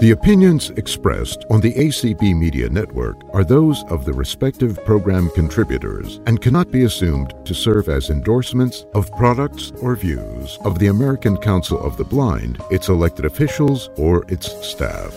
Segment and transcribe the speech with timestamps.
[0.00, 6.20] The opinions expressed on the ACB Media Network are those of the respective program contributors
[6.24, 11.36] and cannot be assumed to serve as endorsements of products or views of the American
[11.36, 15.12] Council of the Blind, its elected officials, or its staff.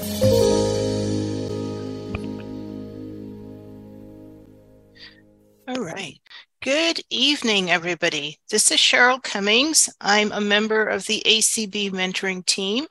[5.68, 6.20] All right.
[6.64, 8.40] Good evening, everybody.
[8.50, 9.90] This is Cheryl Cummings.
[10.02, 12.88] I'm a member of the ACB mentoring team,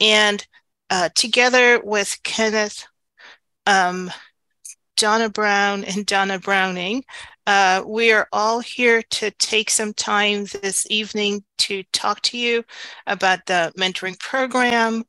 [0.00, 0.46] and
[0.90, 2.86] uh, together with Kenneth,
[3.66, 4.10] um,
[4.96, 7.04] Donna Brown, and Donna Browning,
[7.46, 12.62] uh, we are all here to take some time this evening to talk to you
[13.06, 15.02] about the mentoring program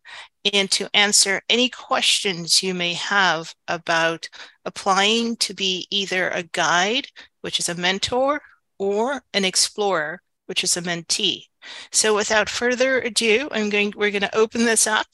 [0.53, 4.29] and to answer any questions you may have about
[4.63, 7.07] applying to be either a guide,
[7.41, 8.41] which is a mentor,
[8.77, 11.43] or an explorer, which is a mentee.
[11.91, 15.07] So without further ado, I'm going we're going to open this up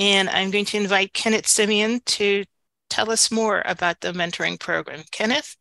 [0.00, 2.44] and I'm going to invite Kenneth Semien to
[2.88, 5.04] tell us more about the mentoring program.
[5.12, 5.56] Kenneth?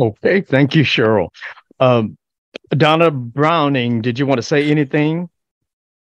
[0.00, 1.28] Okay, thank you, Cheryl.
[1.78, 2.16] Um,
[2.70, 5.28] Donna Browning, did you want to say anything?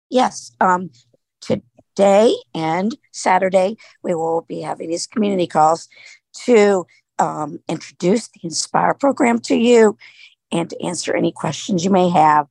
[0.09, 0.52] Yes.
[0.61, 0.89] Um,
[1.41, 5.89] today and Saturday, we will be having these community calls
[6.45, 6.87] to
[7.19, 9.97] um, introduce the Inspire program to you
[10.52, 12.47] and to answer any questions you may have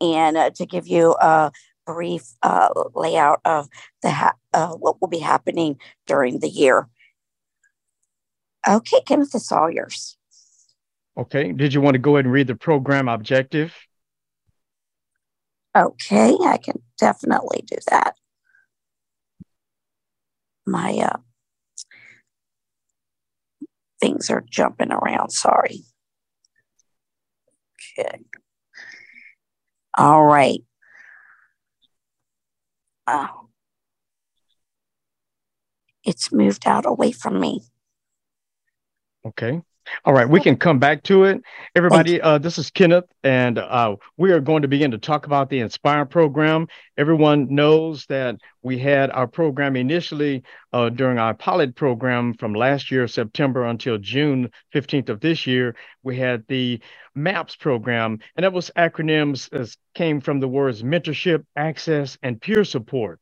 [0.00, 1.50] and uh, to give you a
[1.92, 3.68] brief uh, layout of
[4.02, 6.88] the ha- uh, what will be happening during the year.
[8.68, 10.16] Okay, Kenneth, it's all yours.
[11.16, 11.52] Okay.
[11.52, 13.74] Did you want to go ahead and read the program objective?
[15.76, 18.16] Okay, I can definitely do that.
[20.66, 21.18] My uh,
[24.00, 25.30] things are jumping around.
[25.30, 25.82] Sorry.
[27.98, 28.20] Okay.
[29.96, 30.62] All right.
[33.12, 33.48] Oh.
[36.04, 37.62] It's moved out away from me.
[39.24, 39.62] Okay.
[40.04, 41.42] All right, we can come back to it.
[41.74, 45.50] Everybody, uh, this is Kenneth, and uh, we are going to begin to talk about
[45.50, 46.68] the Inspire program.
[46.96, 52.90] Everyone knows that we had our program initially uh, during our pilot program from last
[52.90, 55.74] year, September, until June 15th of this year.
[56.02, 56.80] We had the
[57.14, 62.64] MAPS program, and that was acronyms that came from the words mentorship, access, and peer
[62.64, 63.20] support.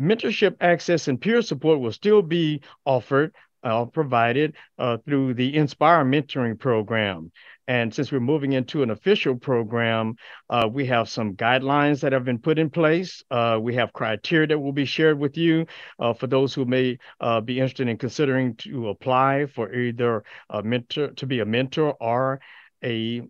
[0.00, 6.04] Mentorship, access, and peer support will still be offered uh, provided uh, through the Inspire
[6.04, 7.30] Mentoring Program.
[7.68, 10.16] And since we're moving into an official program,
[10.48, 13.22] uh, we have some guidelines that have been put in place.
[13.30, 15.66] Uh, we have criteria that will be shared with you
[15.98, 20.62] uh, for those who may uh, be interested in considering to apply for either a
[20.62, 22.40] mentor to be a mentor or
[22.82, 23.22] a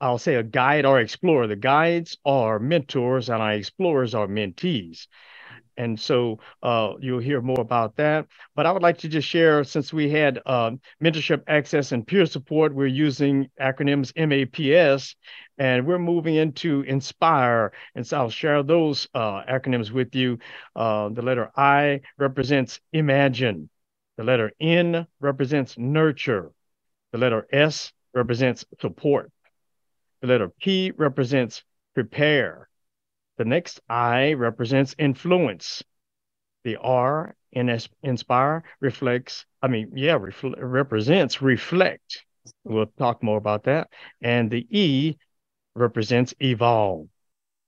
[0.00, 1.46] I'll say a guide or explorer.
[1.46, 5.06] The guides are mentors and our explorers are mentees.
[5.76, 8.26] And so uh, you'll hear more about that.
[8.54, 10.72] But I would like to just share since we had uh,
[11.02, 15.16] mentorship access and peer support, we're using acronyms MAPS,
[15.58, 17.72] and we're moving into Inspire.
[17.94, 20.38] And so I'll share those uh, acronyms with you.
[20.76, 23.70] Uh, the letter I represents imagine,
[24.16, 26.52] the letter N represents nurture,
[27.12, 29.30] the letter S represents support,
[30.20, 31.62] the letter P represents
[31.94, 32.68] prepare.
[33.42, 35.82] The next I represents influence.
[36.62, 42.24] The R in inspire reflects, I mean, yeah, refl- represents reflect.
[42.62, 43.88] We'll talk more about that.
[44.22, 45.16] And the E
[45.74, 47.08] represents evolve.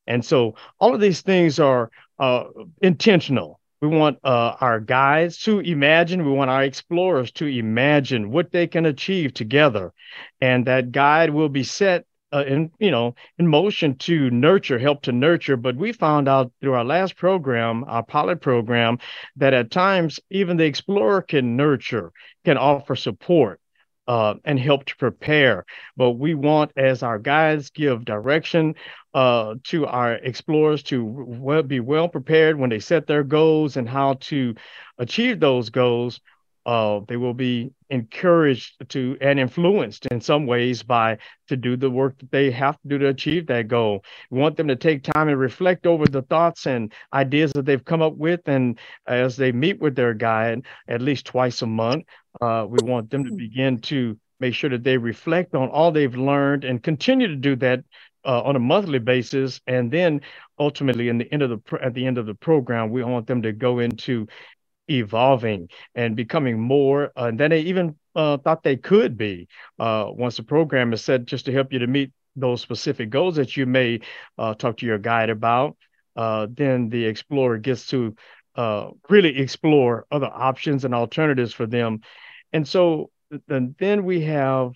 [0.07, 2.45] And so all of these things are uh,
[2.81, 3.59] intentional.
[3.83, 8.69] We want uh, our guides to imagine, we want our explorers to imagine what they
[8.69, 9.93] can achieve together.
[10.41, 15.03] And that guide will be set uh, in you know in motion to nurture help
[15.03, 15.57] to nurture.
[15.57, 18.99] But we found out through our last program our pilot program
[19.37, 22.13] that at times even the explorer can nurture
[22.45, 23.61] can offer support
[24.07, 25.65] uh, and help to prepare.
[25.97, 28.75] But we want as our guides give direction
[29.15, 33.89] uh, to our explorers to well, be well prepared when they set their goals and
[33.89, 34.55] how to
[34.99, 36.21] achieve those goals
[36.67, 41.19] uh, they will be encouraged to and influenced in some ways by
[41.49, 44.05] to do the work that they have to do to achieve that goal.
[44.31, 47.85] We want them to take time and reflect over the thoughts and ideas that they've
[47.85, 52.05] come up with, and as they meet with their guide at least twice a month,
[52.41, 56.17] uh, we want them to begin to make sure that they reflect on all they've
[56.17, 57.85] learned and continue to do that
[58.25, 60.21] uh, on a monthly basis, and then
[60.59, 63.43] ultimately, in the end of the at the end of the program, we want them
[63.43, 64.27] to go into
[64.89, 69.49] evolving and becoming more uh, than they even uh, thought they could be
[69.79, 73.37] uh, once the program is set just to help you to meet those specific goals
[73.37, 74.01] that you may
[74.39, 75.77] uh, talk to your guide about.
[76.17, 78.15] Uh, then the explorer gets to
[78.57, 82.01] uh, really explore other options and alternatives for them.
[82.53, 83.11] And so
[83.49, 84.75] and then we have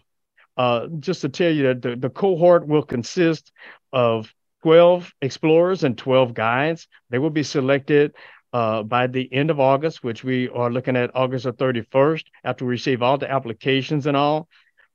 [0.98, 3.52] just to tell you that the, the cohort will consist
[3.92, 6.88] of 12 explorers and 12 guides.
[7.10, 8.14] They will be selected
[8.52, 12.64] uh, by the end of August, which we are looking at August the 31st, after
[12.64, 14.48] we receive all the applications and all.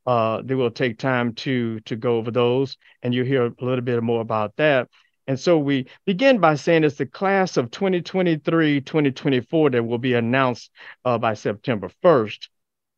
[0.05, 3.83] Uh, they will take time to to go over those, and you'll hear a little
[3.83, 4.89] bit more about that.
[5.27, 10.13] And so we begin by saying it's the class of 2023 2024 that will be
[10.13, 10.71] announced
[11.05, 12.49] uh, by September 1st.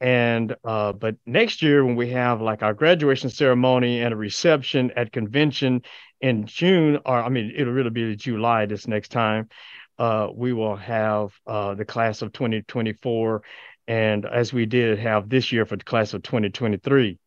[0.01, 4.91] And uh, but next year, when we have like our graduation ceremony and a reception
[4.95, 5.83] at convention
[6.19, 9.47] in June, or I mean, it'll really be July this next time,
[9.97, 13.41] uh, we will have uh, the class of 2024.
[13.87, 17.19] And as we did have this year for the class of 2023.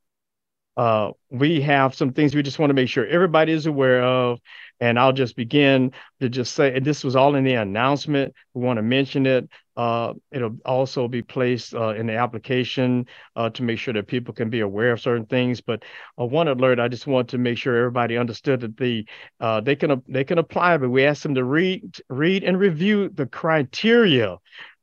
[0.76, 4.38] Uh, we have some things we just want to make sure everybody is aware of.
[4.80, 8.32] And I'll just begin to just say, and this was all in the announcement.
[8.54, 9.48] We want to mention it.
[9.78, 14.34] Uh, it'll also be placed uh, in the application uh, to make sure that people
[14.34, 15.60] can be aware of certain things.
[15.60, 15.84] But
[16.20, 19.06] uh, one alert, I just want to make sure everybody understood that the
[19.38, 23.08] uh, they can they can apply, but we ask them to read read and review
[23.08, 24.38] the criteria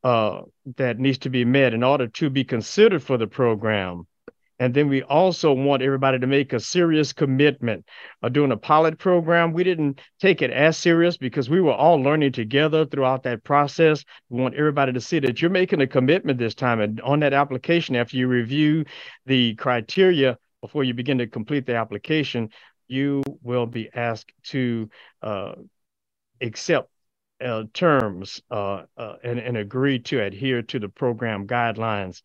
[0.06, 0.44] uh,
[0.78, 4.08] that needs to be met in order to be considered for the program.
[4.60, 7.86] And then we also want everybody to make a serious commitment.
[8.24, 12.02] Uh, doing a pilot program, we didn't take it as serious because we were all
[12.02, 14.06] learning together throughout that process.
[14.30, 16.80] We want everybody to see that you're making a commitment this time.
[16.80, 18.86] And on that application, after you review
[19.26, 22.50] the criteria before you begin to complete the application,
[22.88, 24.90] you will be asked to
[25.22, 25.54] uh,
[26.42, 26.90] accept
[27.44, 32.22] uh, terms uh, uh, and, and agree to adhere to the program guidelines.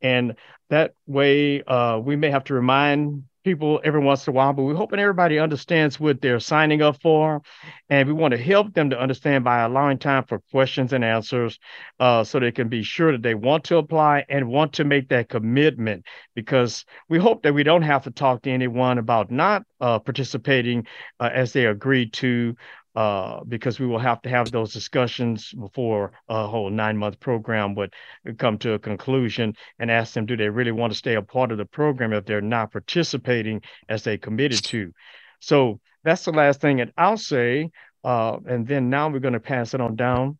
[0.00, 0.36] And
[0.70, 4.62] that way, uh, we may have to remind people every once in a while, but
[4.62, 7.42] we're hoping everybody understands what they're signing up for.
[7.90, 11.58] And we want to help them to understand by allowing time for questions and answers
[12.00, 15.10] uh, so they can be sure that they want to apply and want to make
[15.10, 16.06] that commitment.
[16.34, 20.86] Because we hope that we don't have to talk to anyone about not uh, participating
[21.20, 22.56] as they agree to
[22.94, 27.74] uh, because we will have to have those discussions before a whole nine month program
[27.74, 27.92] would
[28.38, 31.50] come to a conclusion and ask them, do they really want to stay a part
[31.50, 34.92] of the program if they're not participating as they committed to?
[35.40, 37.70] So that's the last thing that I'll say.
[38.04, 40.38] Uh, and then now we're going to pass it on down.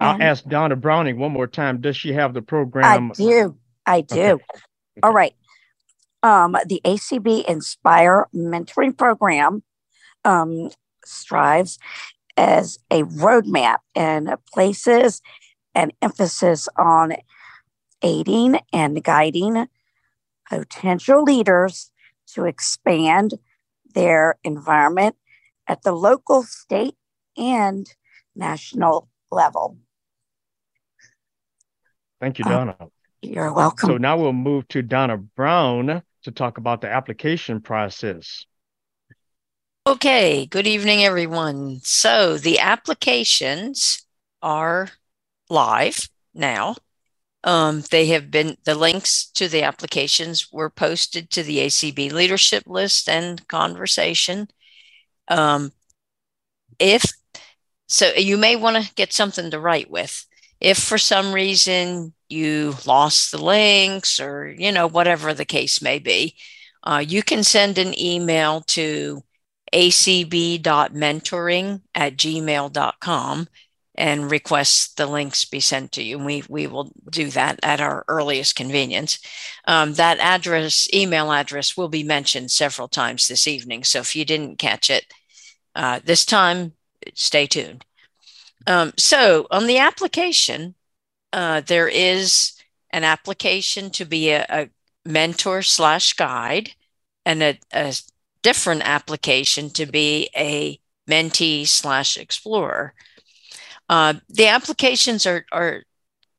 [0.00, 1.80] I'll ask Donna Browning one more time.
[1.80, 3.12] Does she have the program?
[3.12, 3.56] I do.
[3.84, 4.16] I do.
[4.16, 4.44] Okay.
[5.02, 5.34] All right.
[6.22, 9.62] Um, the ACB Inspire Mentoring Program
[10.24, 10.70] um,
[11.06, 11.78] strives
[12.36, 15.22] as a roadmap and places
[15.74, 17.14] an emphasis on
[18.02, 19.66] aiding and guiding
[20.48, 21.90] potential leaders
[22.26, 23.34] to expand
[23.94, 25.16] their environment
[25.66, 26.94] at the local, state,
[27.36, 27.86] and
[28.34, 29.78] national level.
[32.20, 32.76] Thank you, uh, Donna.
[32.78, 32.86] Uh,
[33.22, 33.90] you're welcome.
[33.90, 38.46] So now we'll move to Donna Brown to talk about the application process.
[39.88, 41.78] Okay, good evening, everyone.
[41.84, 44.04] So the applications
[44.42, 44.88] are
[45.48, 46.74] live now.
[47.44, 52.64] Um, they have been, the links to the applications were posted to the ACB leadership
[52.66, 54.48] list and conversation.
[55.28, 55.70] Um,
[56.80, 57.04] if
[57.86, 60.26] so, you may want to get something to write with.
[60.60, 66.00] If for some reason you lost the links or, you know, whatever the case may
[66.00, 66.34] be,
[66.82, 69.22] uh, you can send an email to
[69.76, 73.48] acb.mentoring at gmail.com
[73.98, 76.16] and request the links be sent to you.
[76.16, 79.18] And we, we will do that at our earliest convenience.
[79.66, 83.84] Um, that address, email address, will be mentioned several times this evening.
[83.84, 85.04] So if you didn't catch it
[85.74, 86.72] uh, this time,
[87.14, 87.84] stay tuned.
[88.66, 90.74] Um, so on the application,
[91.32, 92.52] uh, there is
[92.90, 94.70] an application to be a, a
[95.04, 96.70] mentor slash guide
[97.24, 97.94] and a, a
[98.46, 100.78] different application to be a
[101.10, 102.94] mentee slash explorer.
[103.88, 105.82] Uh, the applications are, are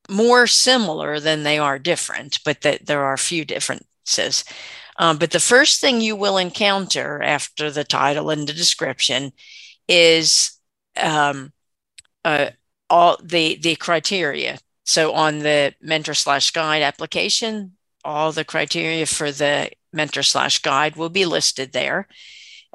[0.08, 4.42] more similar than they are different, but that there are a few differences.
[4.98, 9.32] Um, but the first thing you will encounter after the title and the description
[9.86, 10.58] is
[10.96, 11.52] um,
[12.24, 12.50] uh,
[12.88, 14.58] all the the criteria.
[14.84, 20.96] So on the mentor slash guide application, all the criteria for the mentor slash guide
[20.96, 22.08] will be listed there.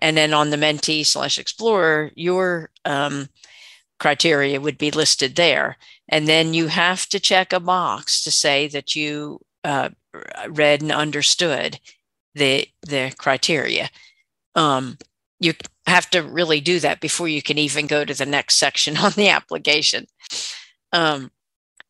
[0.01, 3.29] And then on the mentee slash explorer, your um,
[3.99, 5.77] criteria would be listed there.
[6.09, 9.89] And then you have to check a box to say that you uh,
[10.49, 11.79] read and understood
[12.35, 13.89] the the criteria.
[14.55, 14.97] Um,
[15.39, 15.53] you
[15.87, 19.11] have to really do that before you can even go to the next section on
[19.13, 20.07] the application.
[20.91, 21.31] Um,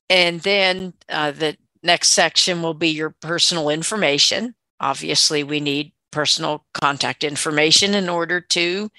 [0.09, 4.55] and then uh, the next section will be your personal information.
[4.79, 8.89] Obviously, we need personal contact information in order to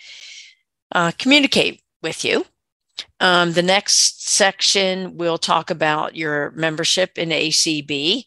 [0.92, 2.44] uh, communicate with you.
[3.20, 8.24] Um, the next section will talk about your membership in ACB.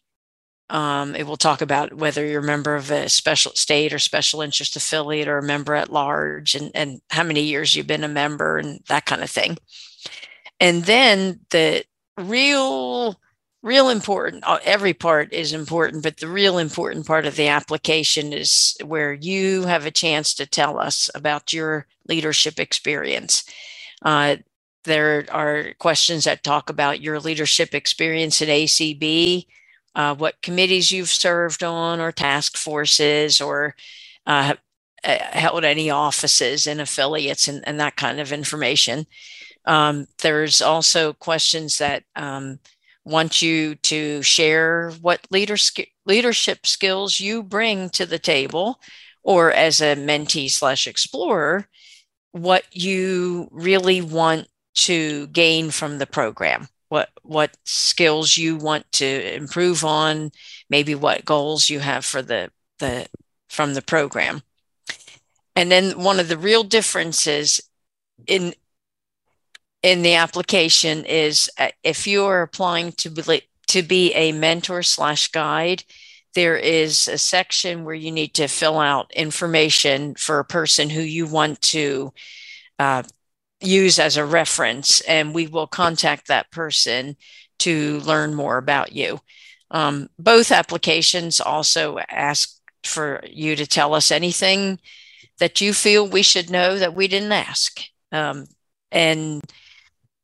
[0.70, 4.42] Um, it will talk about whether you're a member of a special state or special
[4.42, 8.08] interest affiliate or a member at large and, and how many years you've been a
[8.08, 9.56] member and that kind of thing.
[10.60, 11.84] And then the
[12.18, 13.18] real,
[13.62, 18.32] real important, uh, every part is important, but the real important part of the application
[18.32, 23.44] is where you have a chance to tell us about your leadership experience.
[24.02, 24.36] Uh,
[24.84, 29.46] there are questions that talk about your leadership experience at ACB,
[29.94, 33.74] uh, what committees you've served on, or task forces, or
[34.26, 34.54] uh,
[35.04, 39.06] held any offices in affiliates, and, and, that kind of information.
[39.64, 42.58] Um, there's also questions that um,
[43.04, 45.56] want you to share what leader,
[46.04, 48.80] leadership skills you bring to the table,
[49.22, 51.68] or as a mentee slash explorer,
[52.32, 56.68] what you really want to gain from the program.
[56.88, 60.30] What what skills you want to improve on
[60.70, 63.06] maybe what goals you have for the the
[63.48, 64.42] from the program.
[65.56, 67.60] And then one of the real differences
[68.26, 68.54] in
[69.82, 74.82] in the application is uh, if you are applying to be to be a mentor
[74.82, 75.84] slash guide
[76.34, 81.00] there is a section where you need to fill out information for a person who
[81.00, 82.12] you want to
[82.78, 83.02] uh,
[83.60, 87.16] use as a reference, and we will contact that person
[87.58, 89.18] to learn more about you.
[89.70, 94.78] Um, both applications also ask for you to tell us anything
[95.38, 97.80] that you feel we should know that we didn't ask.
[98.12, 98.46] Um,
[98.90, 99.42] and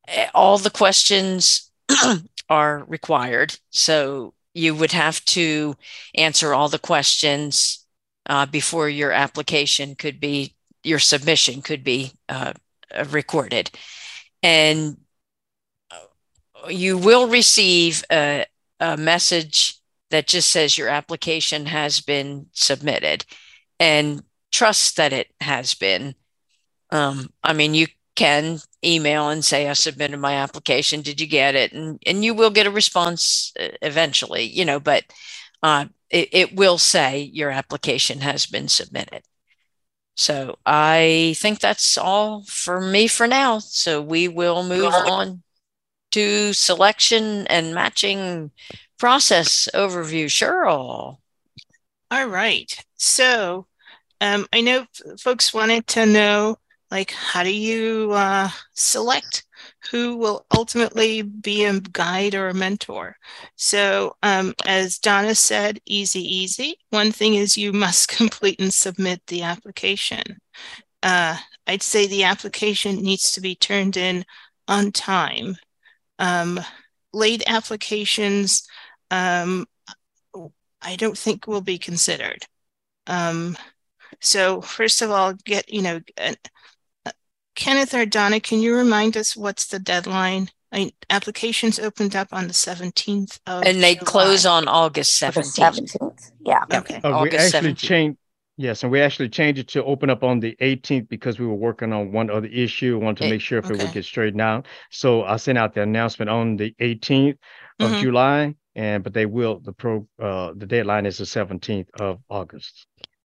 [0.07, 1.71] eh, all the questions
[2.49, 3.57] are required.
[3.69, 5.75] So you would have to
[6.15, 7.85] answer all the questions
[8.27, 12.53] uh, before your application could be, your submission could be uh,
[12.95, 13.69] uh, recorded.
[14.41, 14.97] And
[16.69, 18.45] you will receive a,
[18.79, 19.79] a message
[20.11, 23.25] that just says your application has been submitted
[23.79, 26.15] and trust that it has been.
[26.91, 31.01] Um, I mean, you can email and say, I submitted my application.
[31.01, 31.73] Did you get it?
[31.73, 35.03] And, and you will get a response uh, eventually, you know, but
[35.61, 39.23] uh, it, it will say your application has been submitted.
[40.15, 43.59] So I think that's all for me for now.
[43.59, 45.43] So we will move on
[46.11, 48.51] to selection and matching
[48.97, 50.25] process overview.
[50.27, 51.17] Cheryl.
[52.11, 52.85] All right.
[52.95, 53.67] So
[54.21, 54.85] um, I know
[55.19, 56.57] folks wanted to know
[56.95, 59.43] like how do you uh, select
[59.91, 63.17] who will ultimately be a guide or a mentor.
[63.57, 66.79] So, um, as Donna said, easy, easy.
[66.91, 70.23] One thing is you must complete and submit the application.
[71.03, 71.37] Uh,
[71.67, 74.23] I'd say the application needs to be turned in
[74.69, 75.57] on time.
[76.17, 76.61] Um,
[77.11, 78.65] late applications,
[79.11, 79.65] um,
[80.81, 82.45] I don't think will be considered.
[83.05, 83.57] Um,
[84.21, 85.99] so first of all, get you know
[87.55, 90.49] Kenneth or Donna, can you remind us what's the deadline?
[90.71, 94.05] I mean, applications opened up on the 17th of And they July.
[94.05, 95.57] close on August 17th.
[95.57, 96.31] 17th.
[96.41, 96.63] Yeah.
[96.73, 96.99] Okay.
[97.01, 97.77] Uh, we actually 17th.
[97.77, 98.17] changed
[98.57, 101.55] Yes, and we actually changed it to open up on the 18th because we were
[101.55, 102.97] working on one other issue.
[102.97, 103.73] We wanted to make sure if okay.
[103.73, 104.65] it would get straightened out.
[104.91, 107.37] So I sent out the announcement on the 18th
[107.81, 108.01] of mm-hmm.
[108.01, 112.87] July, and but they will the pro uh the deadline is the 17th of August.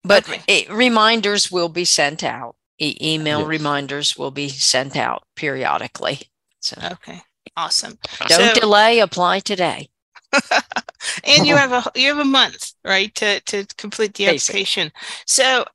[0.03, 0.41] But okay.
[0.47, 3.47] it, reminders will be sent out e- email yes.
[3.47, 6.21] reminders will be sent out periodically.
[6.61, 7.21] So okay,
[7.55, 7.97] awesome.
[8.27, 8.99] Don't so, delay.
[8.99, 9.89] Apply today.
[11.23, 14.91] and you have a you have a month, right, to to complete the application.
[15.25, 15.65] So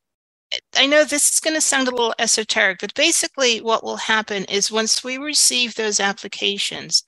[0.77, 4.45] I know this is going to sound a little esoteric, but basically, what will happen
[4.45, 7.05] is once we receive those applications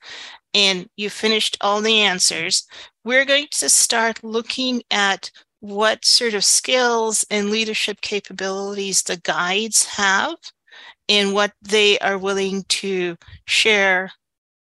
[0.53, 2.65] and you finished all the answers,
[3.03, 5.29] we're going to start looking at
[5.63, 10.35] what sort of skills and leadership capabilities the guides have
[11.07, 13.15] and what they are willing to
[13.45, 14.11] share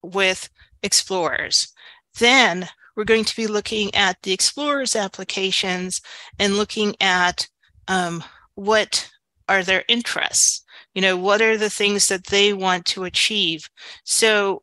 [0.00, 0.48] with
[0.84, 1.72] explorers.
[2.20, 6.00] Then we're going to be looking at the explorers applications
[6.38, 7.48] and looking at
[7.88, 8.22] um,
[8.54, 9.10] what
[9.48, 10.64] are their interests?
[10.94, 13.68] You know what are the things that they want to achieve?
[14.04, 14.62] So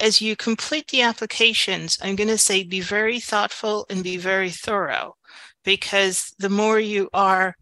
[0.00, 4.50] as you complete the applications i'm going to say be very thoughtful and be very
[4.50, 5.16] thorough
[5.64, 7.54] because the more you are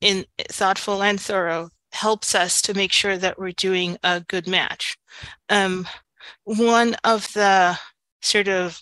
[0.00, 4.96] in thoughtful and thorough helps us to make sure that we're doing a good match.
[5.48, 5.86] Um,
[6.44, 7.78] one of the
[8.20, 8.80] sort of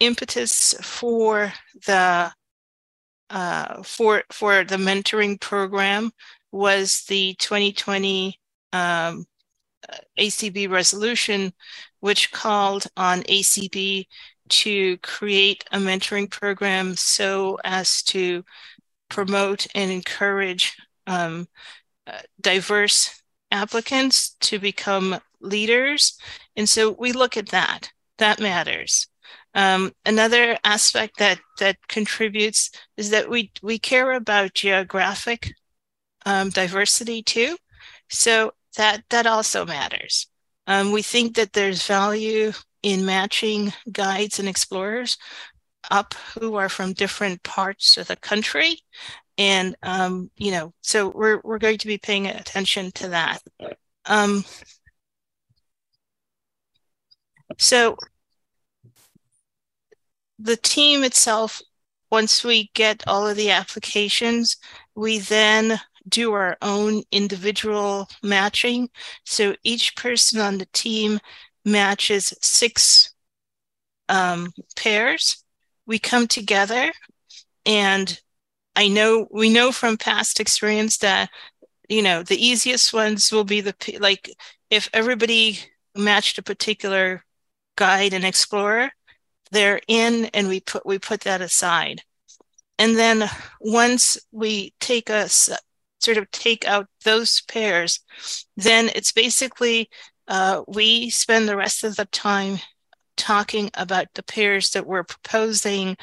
[0.00, 1.52] impetus for
[1.86, 2.32] the
[3.30, 6.10] uh, for for the mentoring program
[6.50, 8.38] was the 2020
[8.72, 9.24] um,
[10.18, 11.52] ACB resolution,
[12.00, 14.06] which called on ACB
[14.52, 18.44] to create a mentoring program so as to
[19.08, 21.46] promote and encourage um,
[22.06, 26.18] uh, diverse applicants to become leaders.
[26.54, 27.90] And so we look at that.
[28.18, 29.08] That matters.
[29.54, 35.54] Um, another aspect that that contributes is that we we care about geographic
[36.24, 37.56] um, diversity too.
[38.08, 40.28] So that that also matters.
[40.66, 42.52] Um, we think that there's value
[42.82, 45.16] in matching guides and explorers
[45.90, 48.78] up who are from different parts of the country.
[49.38, 53.42] And um, you know so we're, we're going to be paying attention to that.
[54.06, 54.44] Um,
[57.58, 57.96] so
[60.38, 61.62] the team itself
[62.10, 64.56] once we get all of the applications
[64.94, 68.88] we then do our own individual matching.
[69.24, 71.20] So each person on the team
[71.64, 73.14] matches six
[74.08, 75.44] um, pairs.
[75.86, 76.92] We come together
[77.66, 78.20] and
[78.74, 81.30] I know we know from past experience that
[81.88, 84.30] you know the easiest ones will be the like
[84.70, 85.58] if everybody
[85.94, 87.24] matched a particular
[87.76, 88.90] guide and explorer
[89.52, 92.02] they're in and we put we put that aside.
[92.78, 93.28] And then
[93.60, 98.00] once we take a sort of take out those pairs
[98.56, 99.88] then it's basically
[100.32, 102.56] uh, we spend the rest of the time
[103.18, 105.94] talking about the pairs that we're proposing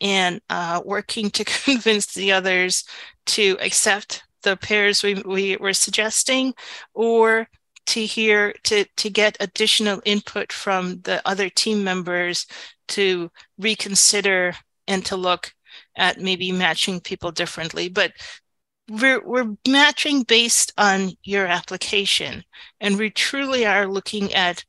[0.00, 2.84] and uh, working to convince the others
[3.26, 6.54] to accept the pairs we, we were suggesting
[6.94, 7.46] or
[7.84, 12.46] to hear to to get additional input from the other team members
[12.88, 14.54] to reconsider
[14.88, 15.52] and to look
[15.94, 17.90] at maybe matching people differently.
[17.90, 18.12] But
[18.88, 22.44] we're we're matching based on your application
[22.80, 24.64] and we truly are looking at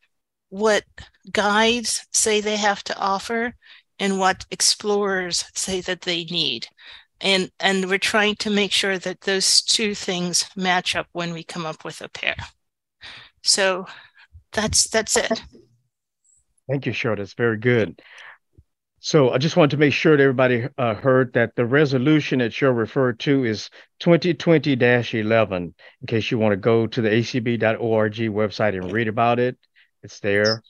[0.49, 0.83] what
[1.31, 3.53] guides say they have to offer
[3.99, 6.67] and what explorers say that they need.
[7.21, 11.43] And, and we're trying to make sure that those two things match up when we
[11.43, 12.35] come up with a pair.
[13.41, 13.85] So
[14.51, 15.41] that's that's it.
[16.67, 17.19] Thank you, Cheryl.
[17.19, 18.01] It's very good.
[19.05, 22.51] So I just wanted to make sure that everybody uh, heard that the resolution that
[22.51, 25.51] Cheryl referred to is 2020-11.
[25.51, 25.73] In
[26.07, 29.59] case you want to go to the acb.org website and read about it,
[30.01, 30.63] it's there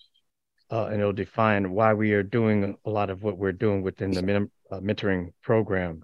[0.69, 4.11] uh, and it'll define why we are doing a lot of what we're doing within
[4.11, 6.03] the men- uh, mentoring program.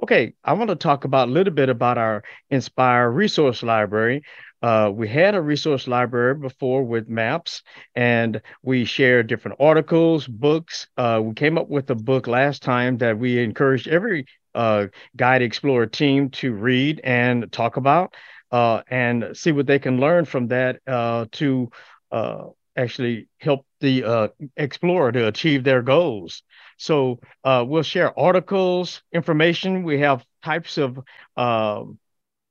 [0.00, 4.22] Okay, I want to talk about a little bit about our Inspire resource library.
[4.66, 7.62] Uh, we had a resource library before with MAPS,
[7.94, 10.88] and we shared different articles, books.
[10.96, 14.26] Uh, we came up with a book last time that we encouraged every
[14.56, 18.14] uh, guide explorer team to read and talk about,
[18.50, 21.70] uh, and see what they can learn from that uh, to
[22.10, 26.42] uh, actually help the explorer to achieve their goals.
[26.76, 29.84] So we'll share articles, information.
[29.84, 30.98] We have types of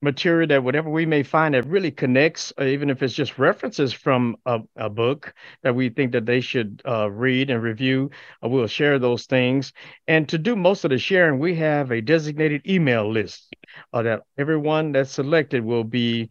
[0.06, 3.92] material that whatever we may find that really connects, uh, even if it's just references
[3.92, 8.10] from a, a book that we think that they should uh, read and review,
[8.42, 9.74] uh, we'll share those things.
[10.08, 13.54] And to do most of the sharing, we have a designated email list
[13.92, 16.30] that everyone that's selected will be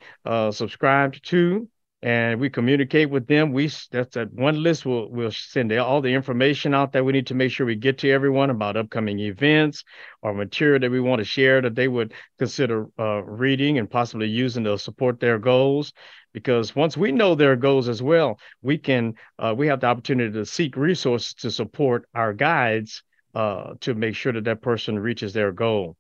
[0.51, 1.69] subscribed to
[2.05, 3.51] and we communicate with them.
[3.51, 4.85] We that's that one list.
[4.85, 7.97] We'll we'll send all the information out that we need to make sure we get
[7.99, 9.85] to everyone about upcoming events
[10.21, 14.29] or material that we want to share that they would consider uh, reading and possibly
[14.29, 15.95] using to support their goals.
[16.35, 20.31] Because once we know their goals as well, we can uh, we have the opportunity
[20.31, 23.03] to seek resources to support our guides
[23.35, 25.97] uh, to make sure that that person reaches their goal.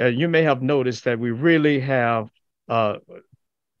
[0.00, 2.30] Uh, you may have noticed that we really have
[2.70, 2.96] uh,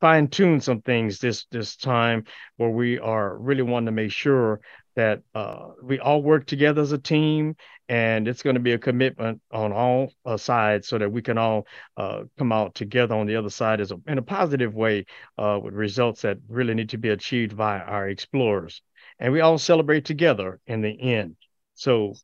[0.02, 2.24] fine tune some things this this time
[2.56, 4.60] where we are really wanting to make sure
[4.96, 7.54] that uh, we all work together as a team
[7.88, 11.38] and it's going to be a commitment on all uh, sides so that we can
[11.38, 15.06] all uh, come out together on the other side as a, in a positive way
[15.38, 18.82] uh, with results that really need to be achieved by our explorers.
[19.20, 21.36] And we all celebrate together in the end.
[21.76, 22.14] So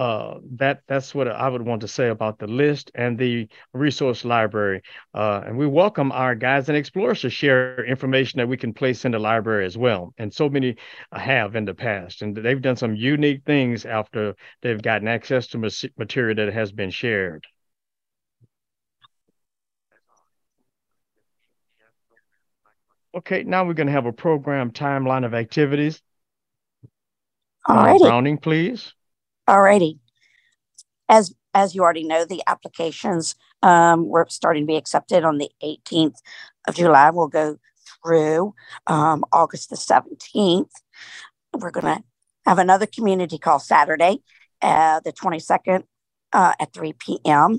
[0.00, 4.24] uh, that that's what I would want to say about the list and the resource
[4.24, 4.80] library.
[5.12, 9.04] Uh, and we welcome our guides and explorers to share information that we can place
[9.04, 10.14] in the library as well.
[10.16, 10.76] And so many
[11.12, 15.58] have in the past, and they've done some unique things after they've gotten access to
[15.98, 17.46] material that has been shared.
[23.14, 26.00] Okay, now we're going to have a program timeline of activities.
[27.68, 28.94] Uh, Browning, please.
[29.50, 29.98] All righty.
[31.08, 33.34] As as you already know, the applications
[33.64, 36.18] um, were starting to be accepted on the 18th
[36.68, 37.10] of July.
[37.10, 37.56] We'll go
[38.04, 38.54] through
[38.86, 40.70] um, August the 17th.
[41.52, 42.04] We're going to
[42.46, 44.18] have another community call Saturday,
[44.62, 45.82] uh, the 22nd
[46.32, 47.58] uh, at 3 p.m.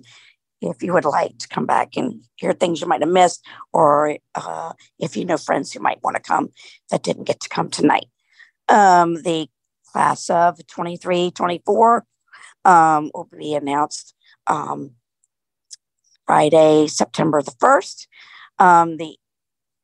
[0.62, 4.18] If you would like to come back and hear things you might have missed, or
[4.36, 6.52] uh, if you know friends who might want to come
[6.90, 8.06] that didn't get to come tonight.
[8.70, 9.50] Um, the
[9.92, 12.06] class of 23 24
[12.66, 14.14] um, will be announced
[14.48, 14.92] um,
[16.26, 18.08] Friday, September the 1st.
[18.60, 19.18] Um, the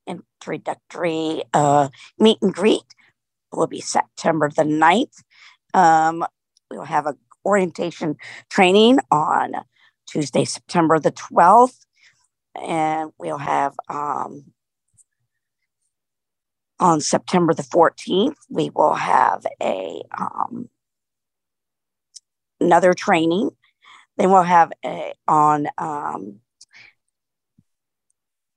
[0.05, 1.89] introductory uh,
[2.19, 2.83] meet and greet
[3.51, 5.23] will be September the 9th.
[5.73, 6.25] Um,
[6.71, 7.15] we'll have a
[7.45, 8.17] orientation
[8.49, 9.53] training on
[10.07, 11.85] Tuesday, September the 12th.
[12.61, 14.45] And we'll have um,
[16.79, 20.69] on September the 14th, we will have a um,
[22.59, 23.49] another training.
[24.17, 26.39] Then we'll have a, on um,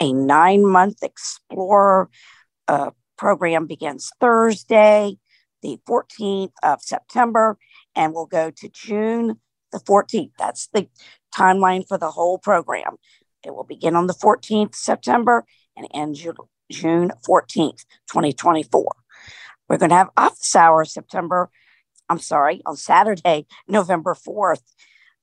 [0.00, 2.08] a nine month Explorer
[2.68, 5.18] uh, program begins Thursday,
[5.62, 7.58] the 14th of September,
[7.94, 9.38] and we'll go to June
[9.72, 10.32] the 14th.
[10.38, 10.88] That's the
[11.34, 12.96] timeline for the whole program.
[13.44, 15.44] It will begin on the 14th September
[15.76, 16.16] and end
[16.70, 18.84] June 14th, 2024.
[19.68, 21.50] We're going to have office hours September
[22.10, 24.62] I'm sorry, on Saturday, November 4th,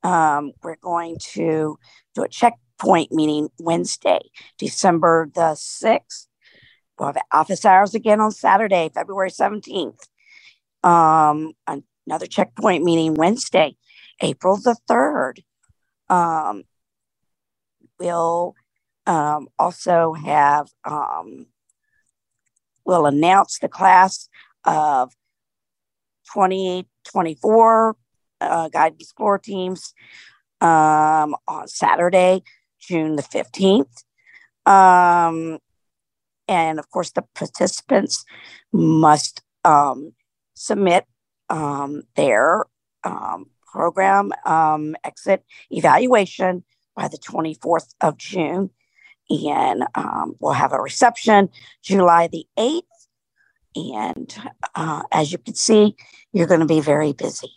[0.03, 1.77] um, we're going to
[2.15, 4.21] do a checkpoint meeting Wednesday,
[4.57, 6.27] December the 6th.
[6.97, 9.99] We'll have office hours again on Saturday, February 17th.
[10.81, 11.51] Um,
[12.07, 13.75] another checkpoint meeting Wednesday,
[14.21, 15.43] April the 3rd.
[16.09, 16.63] Um,
[17.99, 18.55] we'll
[19.07, 21.47] um, also have, um,
[22.85, 24.29] we'll announce the class
[24.65, 25.11] of
[26.33, 27.95] 2024
[28.41, 29.93] uh, Guide Explorer teams
[30.61, 32.43] um, on Saturday,
[32.79, 34.03] June the 15th.
[34.69, 35.59] Um,
[36.49, 38.25] and of course, the participants
[38.73, 40.13] must um,
[40.53, 41.05] submit
[41.49, 42.65] um, their
[43.03, 46.63] um, program um, exit evaluation
[46.95, 48.71] by the 24th of June.
[49.29, 51.49] And um, we'll have a reception
[51.83, 52.81] July the 8th
[53.77, 54.35] and
[54.73, 55.95] uh, as you can see,
[56.33, 57.51] you're going to be very busy.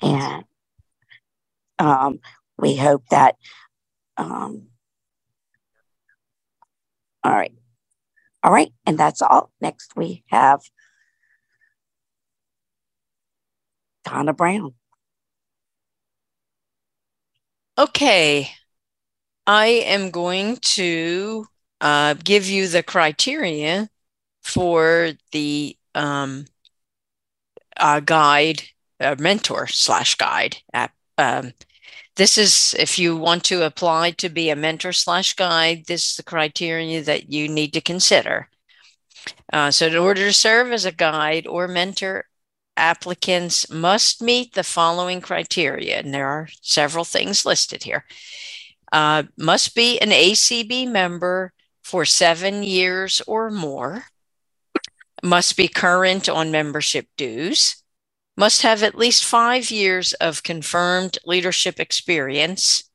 [0.00, 0.44] And
[1.78, 2.20] um,
[2.56, 3.36] we hope that.
[4.16, 4.68] Um,
[7.24, 7.52] all right.
[8.44, 8.72] All right.
[8.86, 9.50] And that's all.
[9.60, 10.60] Next, we have
[14.04, 14.74] Donna Brown.
[17.76, 18.50] Okay.
[19.48, 21.46] I am going to
[21.80, 23.88] uh, give you the criteria
[24.42, 26.44] for the um,
[27.78, 28.62] uh, guide,
[29.00, 30.92] uh, mentor slash guide app.
[31.16, 31.54] Um,
[32.16, 36.16] this is if you want to apply to be a mentor slash guide, this is
[36.16, 38.50] the criteria that you need to consider.
[39.50, 42.26] Uh, so, in order to serve as a guide or mentor,
[42.76, 48.04] applicants must meet the following criteria, and there are several things listed here.
[48.92, 54.04] Uh, must be an ACB member for seven years or more.
[55.22, 57.82] Must be current on membership dues,
[58.36, 62.88] must have at least five years of confirmed leadership experience,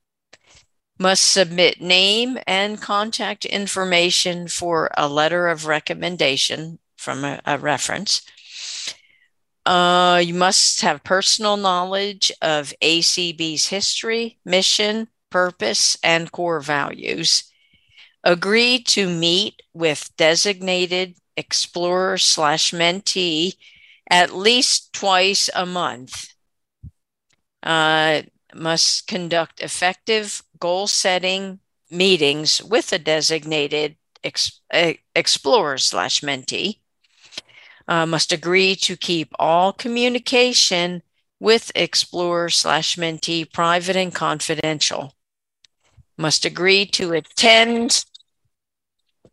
[0.98, 8.22] must submit name and contact information for a letter of recommendation from a, a reference.
[9.66, 17.52] Uh, you must have personal knowledge of ACB's history, mission, purpose, and core values.
[18.24, 23.54] Agree to meet with designated explorer slash mentee
[24.10, 26.28] at least twice a month.
[27.64, 28.22] Uh,
[28.54, 34.62] must conduct effective goal setting meetings with a designated ex-
[35.16, 36.78] explorer slash mentee.
[37.88, 41.02] Uh, must agree to keep all communication
[41.40, 45.14] with explorer slash mentee private and confidential.
[46.18, 48.06] Must agree to attend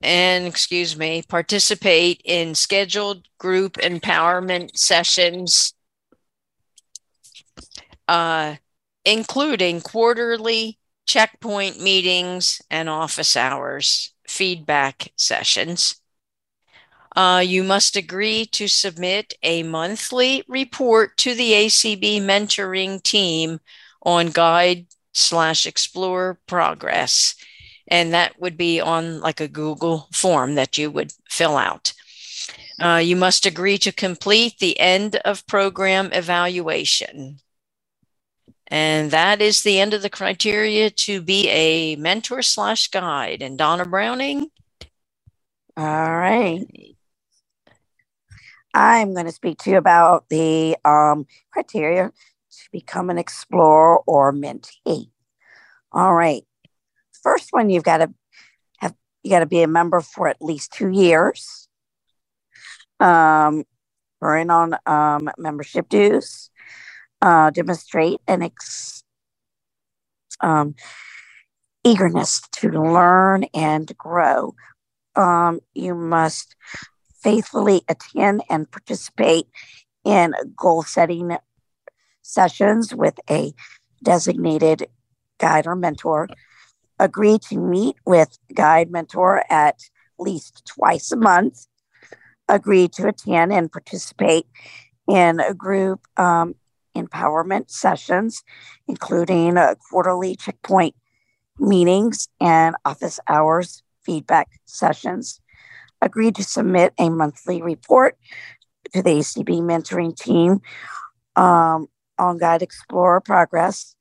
[0.01, 5.75] and excuse me, participate in scheduled group empowerment sessions,
[8.09, 8.57] uh,
[9.05, 15.97] including quarterly checkpoint meetings and office hours, feedback sessions.
[17.15, 23.59] Uh, you must agree to submit a monthly report to the ACB mentoring team
[24.03, 27.35] on guide slash explore progress
[27.91, 31.93] and that would be on like a Google form that you would fill out.
[32.81, 37.39] Uh, you must agree to complete the end of program evaluation.
[38.69, 43.43] And that is the end of the criteria to be a mentor slash guide.
[43.43, 44.47] And Donna Browning?
[45.77, 46.65] All right.
[48.73, 52.13] I'm going to speak to you about the um, criteria
[52.65, 55.11] to become an explorer or mentee.
[55.93, 56.43] All right.
[57.23, 58.13] First one, you've got to
[58.79, 61.69] have you got to be a member for at least two years.
[62.99, 63.65] Um,
[64.23, 66.51] earn on um, membership dues.
[67.23, 69.03] Uh, demonstrate an ex,
[70.41, 70.75] um,
[71.85, 74.55] eagerness to learn and grow.
[75.17, 76.57] Um, you must
[77.23, 79.47] faithfully attend and participate
[80.05, 81.37] in goal setting
[82.33, 83.53] sessions with a
[84.03, 84.87] designated
[85.39, 86.29] guide or mentor.
[86.99, 89.81] Agree to meet with guide mentor at
[90.19, 91.67] least twice a month.
[92.49, 94.47] Agree to attend and participate
[95.09, 96.55] in a group um,
[96.97, 98.43] empowerment sessions,
[98.87, 100.95] including uh, quarterly checkpoint
[101.59, 105.41] meetings and office hours feedback sessions
[106.03, 108.17] Agree to submit a monthly report
[108.95, 110.63] to the ACB mentoring team
[111.37, 111.89] um,
[112.21, 113.97] on Guide Explorer progress,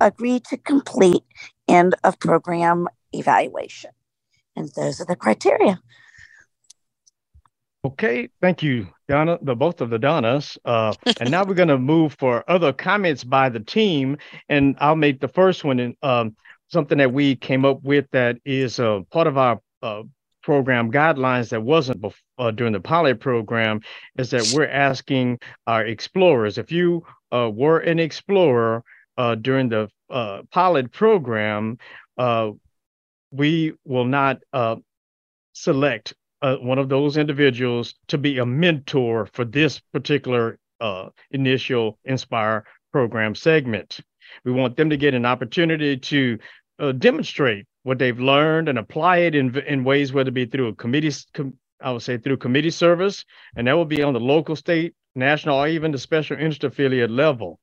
[0.00, 1.22] agreed to complete
[1.68, 3.90] end of program evaluation.
[4.56, 5.80] And those are the criteria.
[7.84, 10.58] Okay, thank you, Donna, the both of the Donnas.
[10.64, 14.18] Uh, and now we're going to move for other comments by the team,
[14.48, 15.80] and I'll make the first one.
[15.80, 16.36] In, um,
[16.68, 20.02] something that we came up with that is uh, part of our uh,
[20.42, 23.80] program guidelines that wasn't before, uh, during the pilot program
[24.18, 28.82] is that we're asking our explorers if you uh, were an explorer
[29.18, 31.78] uh, during the uh, pilot program
[32.18, 32.50] uh,
[33.30, 34.76] we will not uh,
[35.52, 40.58] select one of those individuals to be a mentor for this particular
[41.30, 44.00] initial inspire program segment.
[44.44, 46.38] We want them to get an opportunity to
[46.92, 50.74] demonstrate what they've learned and apply it in in ways whether it be through a
[50.74, 53.24] committee com, I would say through committee service
[53.56, 57.10] and that will be on the local state national or even the special interest affiliate
[57.10, 57.58] level.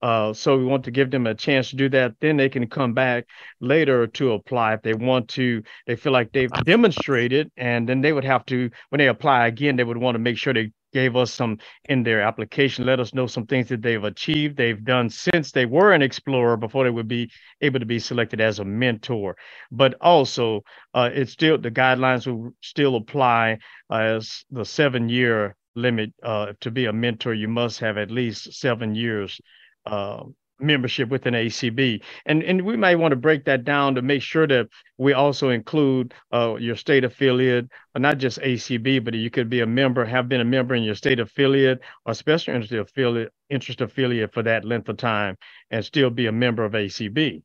[0.00, 2.14] Uh, so we want to give them a chance to do that.
[2.20, 3.26] Then they can come back
[3.60, 5.62] later to apply if they want to.
[5.86, 9.76] They feel like they've demonstrated and then they would have to when they apply again
[9.76, 13.14] they would want to make sure they gave us some in their application, let us
[13.14, 16.90] know some things that they've achieved, they've done since they were an explorer before they
[16.90, 19.36] would be able to be selected as a mentor.
[19.70, 20.62] But also,
[20.94, 23.58] uh, it's still the guidelines will still apply
[23.90, 26.12] as the seven year limit.
[26.22, 29.40] Uh, to be a mentor, you must have at least seven years
[29.86, 30.24] uh,
[30.60, 32.02] membership within ACB.
[32.26, 35.50] And and we might want to break that down to make sure that we also
[35.50, 40.04] include uh, your state affiliate, uh, not just ACB, but you could be a member,
[40.04, 44.42] have been a member in your state affiliate or special interest affiliate, interest affiliate for
[44.42, 45.36] that length of time,
[45.70, 47.42] and still be a member of ACB.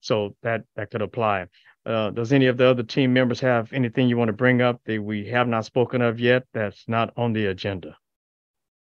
[0.00, 1.46] So that that could apply.
[1.86, 4.80] Uh, does any of the other team members have anything you want to bring up
[4.84, 7.96] that we have not spoken of yet that's not on the agenda?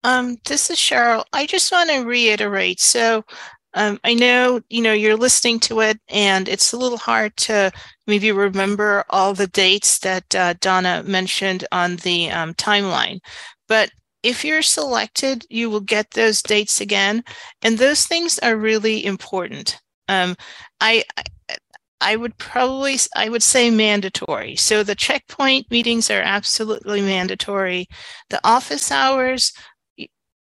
[0.04, 1.24] Um, this is Cheryl.
[1.32, 2.80] I just want to reiterate.
[2.80, 3.24] So
[3.74, 7.72] um, I know, you know, you're listening to it and it's a little hard to
[8.08, 13.20] maybe remember all the dates that uh, Donna mentioned on the um, timeline.
[13.68, 13.92] But
[14.24, 17.24] if you're selected, you will get those dates again.
[17.62, 19.80] And those things are really important.
[20.08, 20.36] Um,
[20.82, 21.04] I,
[22.02, 24.56] I would probably, I would say mandatory.
[24.56, 27.88] So the checkpoint meetings are absolutely mandatory.
[28.30, 29.54] The office hours,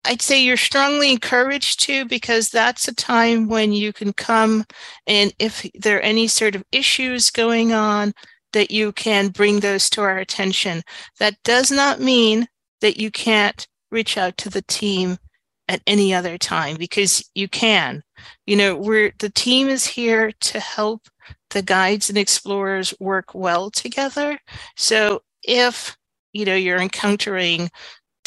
[0.06, 4.65] I'd say you're strongly encouraged to because that's a time when you can come
[5.08, 8.13] and if there are any sort of issues going on,
[8.54, 10.82] that you can bring those to our attention.
[11.20, 12.48] That does not mean
[12.80, 15.18] that you can't reach out to the team
[15.68, 18.02] at any other time because you can.
[18.46, 21.08] You know, we're the team is here to help
[21.50, 24.39] the guides and explorers work well together.
[24.78, 25.98] So if
[26.34, 27.70] you know you're encountering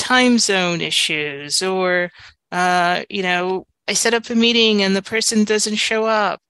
[0.09, 2.11] time zone issues or
[2.51, 6.41] uh, you know i set up a meeting and the person doesn't show up.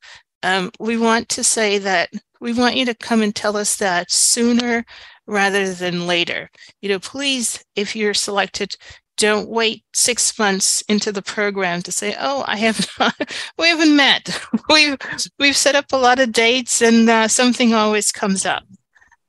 [0.45, 4.13] Um, we want to say that we want you to come and tell us that
[4.13, 4.85] sooner
[5.27, 6.51] rather than later.
[6.81, 8.77] You know please if you're selected
[9.17, 13.15] don't wait six months into the program to say oh i have not
[13.59, 14.41] we haven't met.
[14.71, 14.97] We've
[15.41, 18.63] we've set up a lot of dates and uh, something always comes up.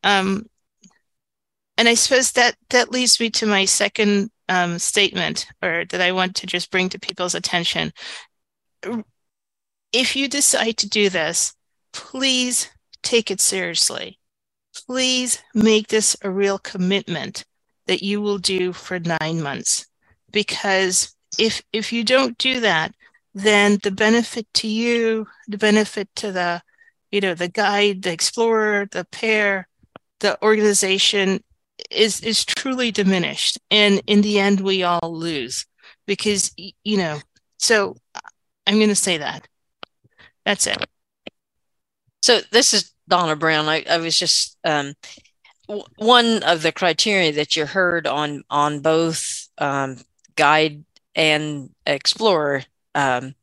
[0.03, 0.45] Um,
[1.79, 6.11] and I suppose that that leads me to my second um, statement, or that I
[6.11, 7.93] want to just bring to people's attention.
[9.93, 11.55] If you decide to do this,
[11.93, 12.69] please
[13.01, 14.19] take it seriously.
[14.87, 17.45] Please make this a real commitment
[17.87, 19.87] that you will do for nine months.
[20.33, 22.93] Because if if you don't do that,
[23.33, 26.61] then the benefit to you, the benefit to the,
[27.09, 29.69] you know, the guide, the explorer, the pair,
[30.19, 31.41] the organization
[31.91, 33.59] is is truly diminished.
[33.71, 35.65] And in the end, we all lose
[36.05, 37.19] because you know.
[37.57, 37.97] So
[38.65, 39.47] I'm going to say that.
[40.45, 40.77] That's it.
[42.21, 43.67] So this is Donna Brown.
[43.67, 44.93] I, I was just um,
[45.97, 49.97] one of the criteria that you heard on on both um,
[50.35, 50.83] guide
[51.15, 52.63] and explorer
[52.95, 53.35] um,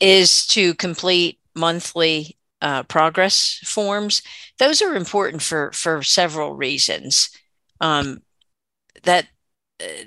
[0.00, 4.22] is to complete monthly uh, progress forms.
[4.58, 7.28] Those are important for for several reasons.
[7.80, 8.22] Um,
[9.02, 9.26] that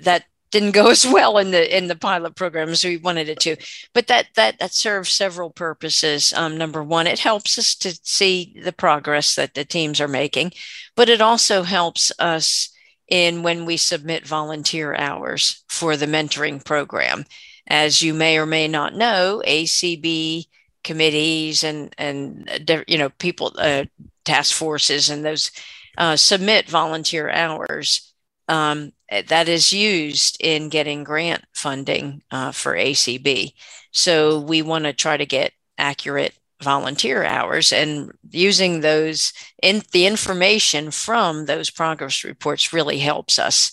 [0.02, 3.38] that didn't go as well in the in the pilot program as we wanted it
[3.40, 3.56] to
[3.94, 8.56] but that that that serves several purposes um, number one it helps us to see
[8.64, 10.50] the progress that the teams are making
[10.96, 12.70] but it also helps us
[13.08, 17.24] in when we submit volunteer hours for the mentoring program
[17.68, 20.46] as you may or may not know acb
[20.84, 22.48] committees and and
[22.86, 23.84] you know people uh,
[24.24, 25.50] task forces and those
[25.96, 28.14] uh, submit volunteer hours
[28.48, 28.92] um,
[29.28, 33.52] that is used in getting grant funding uh, for ACB.
[33.92, 40.06] So we want to try to get accurate volunteer hours and using those in the
[40.06, 43.72] information from those progress reports really helps us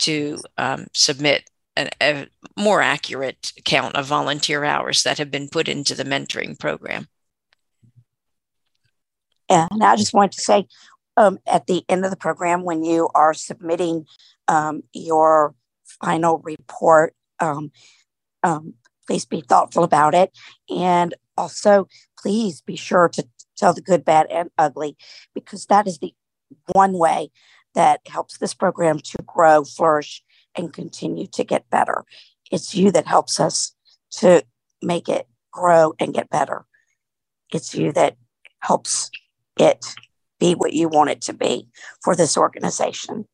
[0.00, 5.68] to um, submit an, a more accurate count of volunteer hours that have been put
[5.68, 7.08] into the mentoring program.
[9.48, 10.66] And I just want to say
[11.16, 14.06] um, at the end of the program, when you are submitting
[14.48, 15.54] um, your
[16.02, 17.14] final report.
[17.40, 17.70] Um,
[18.42, 18.74] um,
[19.06, 20.36] please be thoughtful about it.
[20.68, 21.88] And also,
[22.18, 24.96] please be sure to tell the good, bad, and ugly,
[25.34, 26.14] because that is the
[26.72, 27.30] one way
[27.74, 30.22] that helps this program to grow, flourish,
[30.54, 32.04] and continue to get better.
[32.50, 33.74] It's you that helps us
[34.12, 34.44] to
[34.82, 36.64] make it grow and get better.
[37.52, 38.16] It's you that
[38.60, 39.10] helps
[39.58, 39.84] it
[40.38, 41.68] be what you want it to be
[42.02, 43.26] for this organization.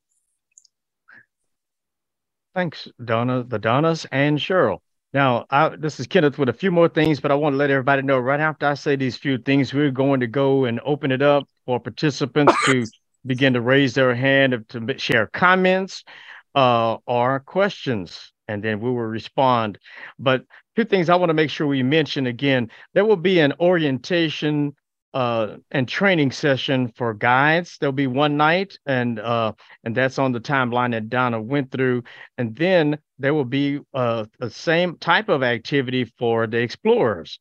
[2.55, 4.79] Thanks, Donna, the Donnas, and Cheryl.
[5.15, 7.71] Now, I, this is Kenneth with a few more things, but I want to let
[7.71, 11.13] everybody know right after I say these few things, we're going to go and open
[11.13, 12.87] it up for participants to
[13.27, 16.05] begin to raise their hand to share comments
[16.55, 19.79] uh, or questions, and then we will respond.
[20.19, 20.45] But
[20.77, 24.75] two things I want to make sure we mention again there will be an orientation
[25.15, 27.77] uh, and training session for guides.
[27.79, 29.53] There'll be one night, and uh,
[29.85, 32.05] and that's on the timeline that Donna went through.
[32.39, 37.39] And then there will be uh, the same type of activity for the explorers.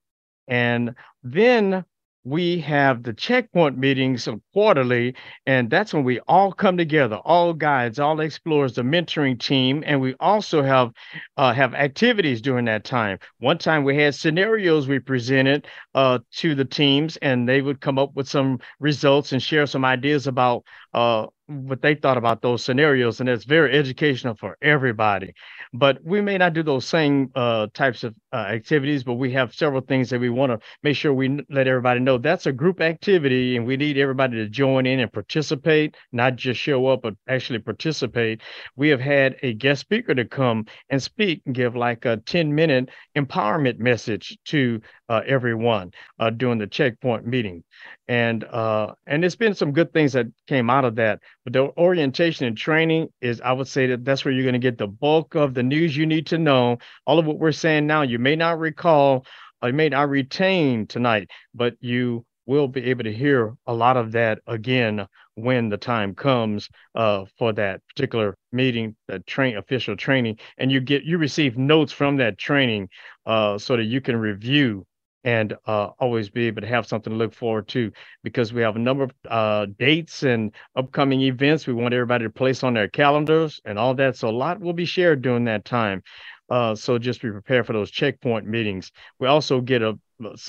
[0.48, 1.86] And then
[2.24, 8.00] we have the checkpoint meetings quarterly, and that's when we all come together, all guides,
[8.00, 10.92] all explorers, the mentoring team, and we also have
[11.38, 13.18] uh, have activities during that time.
[13.40, 17.98] One time we had scenarios we presented uh, to the teams, and they would come
[17.98, 22.64] up with some results and share some ideas about uh, what they thought about those
[22.64, 25.34] scenarios, and it's very educational for everybody.
[25.74, 29.54] But we may not do those same uh, types of uh, activities, but we have
[29.54, 32.82] several things that we want to make sure we let everybody know that's a group
[32.82, 37.16] activity, and we need everybody to join in and participate, not just show up, but
[37.28, 38.42] actually participate.
[38.76, 42.54] We have had a guest speaker to come and speak and give like a 10
[42.54, 47.62] minute empowerment message to uh, everyone uh, during the checkpoint meeting
[48.08, 51.20] and uh, and there's been some good things that came out of that.
[51.44, 54.60] But the orientation and training is, I would say that that's where you're going to
[54.60, 56.78] get the bulk of the news you need to know.
[57.06, 59.26] All of what we're saying now, you may not recall,
[59.62, 63.98] or you may not retain tonight, but you will be able to hear a lot
[63.98, 69.96] of that again when the time comes uh, for that particular meeting, the train official
[69.96, 72.90] training, and you get you receive notes from that training
[73.26, 74.86] uh, so that you can review
[75.24, 77.92] and uh, always be able to have something to look forward to
[78.24, 82.30] because we have a number of uh, dates and upcoming events we want everybody to
[82.30, 84.16] place on their calendars and all that.
[84.16, 86.04] So a lot will be shared during that time.
[86.50, 88.92] Uh, so just be prepared for those checkpoint meetings.
[89.20, 89.98] We also get a,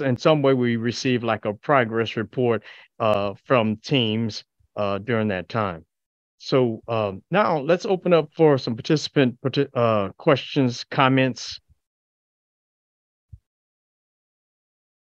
[0.01, 2.65] in some way, we receive like a progress report
[2.99, 4.45] uh, from teams
[4.77, 5.85] uh, during that time.
[6.39, 9.39] So um, now let's open up for some participant
[9.75, 11.61] uh, questions, comments,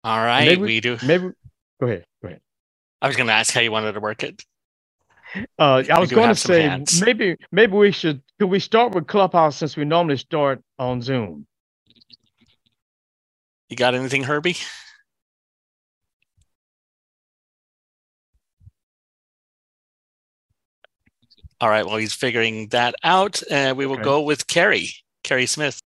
[0.04, 0.98] All right, maybe, we do.
[1.06, 1.30] Maybe
[1.80, 2.06] go ahead.
[2.22, 2.42] Go ahead.
[3.02, 4.44] I was going to ask how you wanted to work it.
[5.58, 9.56] Uh, I was going to say maybe maybe we should could we start with Clubhouse
[9.58, 11.46] since we normally start on Zoom.
[13.70, 14.58] You got anything, Herbie?
[21.62, 21.86] All right.
[21.86, 23.42] Well, he's figuring that out.
[23.50, 24.04] And uh, we will okay.
[24.04, 24.90] go with Carrie,
[25.24, 25.80] Carrie Smith.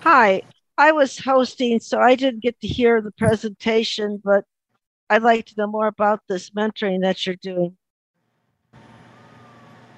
[0.00, 0.42] Hi.
[0.78, 4.44] I was hosting, so I didn't get to hear the presentation, but
[5.08, 7.76] I'd like to know more about this mentoring that you're doing.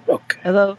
[0.09, 0.41] Okay.
[0.43, 0.79] Hello.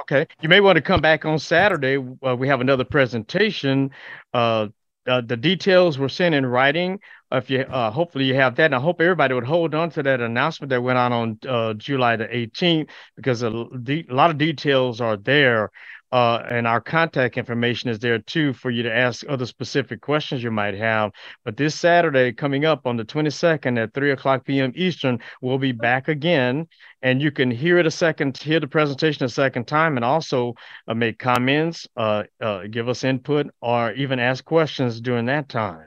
[0.00, 0.26] Okay.
[0.40, 1.98] You may want to come back on Saturday.
[2.26, 3.90] Uh, we have another presentation.
[4.32, 4.68] Uh,
[5.06, 6.98] uh, the details were sent in writing.
[7.30, 8.66] If you, uh, hopefully you have that.
[8.66, 11.74] And I hope everybody would hold on to that announcement that went out on uh,
[11.74, 15.70] July the 18th because a, a lot of details are there
[16.12, 20.42] uh, and our contact information is there too for you to ask other specific questions
[20.42, 21.10] you might have.
[21.42, 24.72] But this Saturday, coming up on the 22nd at 3 o'clock p.m.
[24.76, 26.68] Eastern, we'll be back again.
[27.00, 30.54] And you can hear it a second, hear the presentation a second time, and also
[30.86, 35.86] uh, make comments, uh, uh give us input, or even ask questions during that time.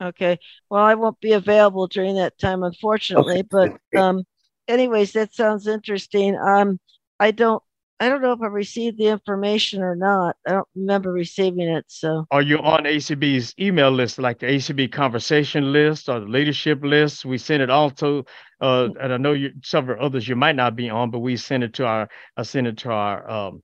[0.00, 0.38] Okay.
[0.70, 3.42] Well, I won't be available during that time, unfortunately.
[3.52, 3.76] Okay.
[3.90, 4.22] But um,
[4.68, 6.36] anyways, that sounds interesting.
[6.36, 6.78] Um,
[7.18, 7.62] I don't
[8.00, 10.36] I don't know if I received the information or not.
[10.46, 11.84] I don't remember receiving it.
[11.88, 16.84] So, are you on ACB's email list, like the ACB conversation list or the leadership
[16.84, 17.24] list?
[17.24, 18.24] We send it also,
[18.60, 21.64] uh, and I know you several others you might not be on, but we send
[21.64, 23.62] it to our, I send it to our um,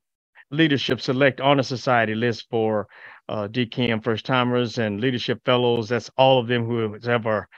[0.51, 2.89] leadership select honor society list for
[3.29, 5.89] uh, DKM first timers and leadership fellows.
[5.89, 7.49] That's all of them who has ever.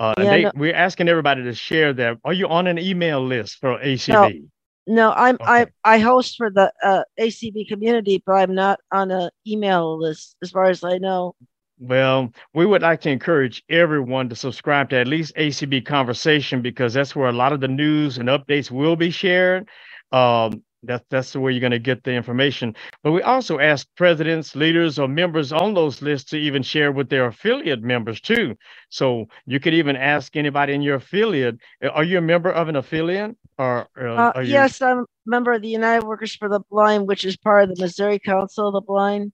[0.00, 0.50] Uh, yeah, they, no.
[0.56, 2.18] we're asking everybody to share that.
[2.24, 4.12] Are you on an email list for ACB?
[4.12, 4.48] No.
[4.86, 5.66] No, I'm okay.
[5.84, 10.36] I I host for the uh, ACB community, but I'm not on an email list
[10.42, 11.34] as far as I know.
[11.78, 16.94] Well, we would like to encourage everyone to subscribe to at least ACB Conversation because
[16.94, 19.68] that's where a lot of the news and updates will be shared.
[20.12, 22.74] Um, that's that's the way you're going to get the information.
[23.02, 27.08] But we also ask presidents, leaders, or members on those lists to even share with
[27.08, 28.56] their affiliate members too.
[28.88, 31.56] So you could even ask anybody in your affiliate,
[31.92, 35.62] "Are you a member of an affiliate?" Or uh, uh, yes, I'm a member of
[35.62, 38.80] the United Workers for the Blind, which is part of the Missouri Council of the
[38.80, 39.32] Blind.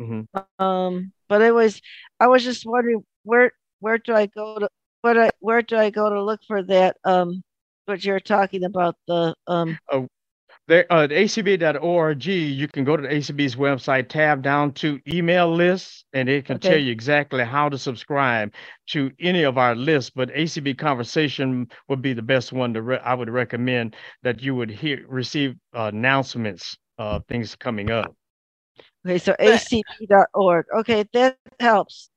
[0.00, 0.64] Mm-hmm.
[0.64, 1.80] Um, but it was
[2.20, 4.68] I was just wondering where where do I go to
[5.00, 7.42] where I, where do I go to look for that um
[7.86, 10.08] what you're talking about the um oh,
[10.68, 16.04] there, uh, acb.org, you can go to the ACB's website, tab down to email lists,
[16.12, 16.70] and it can okay.
[16.70, 18.52] tell you exactly how to subscribe
[18.88, 20.10] to any of our lists.
[20.10, 24.56] But ACB Conversation would be the best one to re- I would recommend that you
[24.56, 28.14] would hear receive uh, announcements of things coming up.
[29.06, 30.66] Okay, so acb.org.
[30.78, 32.10] Okay, that helps.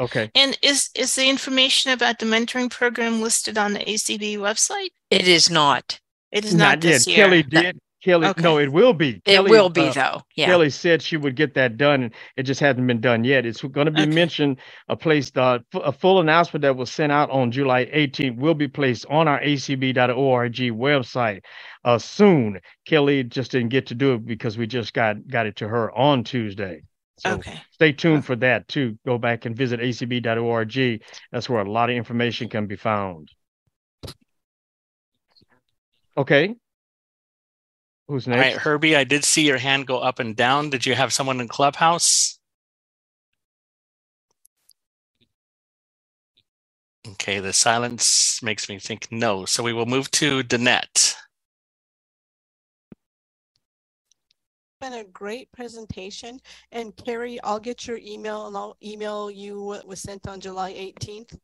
[0.00, 0.28] Okay.
[0.34, 4.90] And is is the information about the mentoring program listed on the ACB website?
[5.10, 6.00] It is not.
[6.30, 7.16] It is not, not this yet.
[7.16, 7.26] year.
[7.26, 7.80] Kelly did.
[8.00, 8.42] Kelly, okay.
[8.42, 9.16] no, it will be.
[9.16, 10.22] It Kelly, will be uh, though.
[10.36, 10.46] Yeah.
[10.46, 13.44] Kelly said she would get that done, and it just hasn't been done yet.
[13.44, 14.14] It's going to be okay.
[14.14, 14.58] mentioned.
[14.88, 18.68] A place, uh, a full announcement that was sent out on July 18th will be
[18.68, 21.40] placed on our acb.org website
[21.84, 22.60] uh, soon.
[22.86, 25.90] Kelly just didn't get to do it because we just got got it to her
[25.96, 26.82] on Tuesday.
[27.18, 27.60] So okay.
[27.72, 28.96] Stay tuned for that too.
[29.04, 31.02] Go back and visit acb.org.
[31.32, 33.32] That's where a lot of information can be found.
[36.18, 36.56] Okay.
[38.08, 38.36] Who's next?
[38.36, 40.68] All right, Herbie, I did see your hand go up and down.
[40.70, 42.40] Did you have someone in Clubhouse?
[47.06, 49.44] Okay, the silence makes me think no.
[49.44, 51.14] So we will move to Danette.
[54.80, 56.40] been a great presentation.
[56.72, 60.72] And Carrie, I'll get your email and I'll email you what was sent on July
[60.72, 61.36] 18th.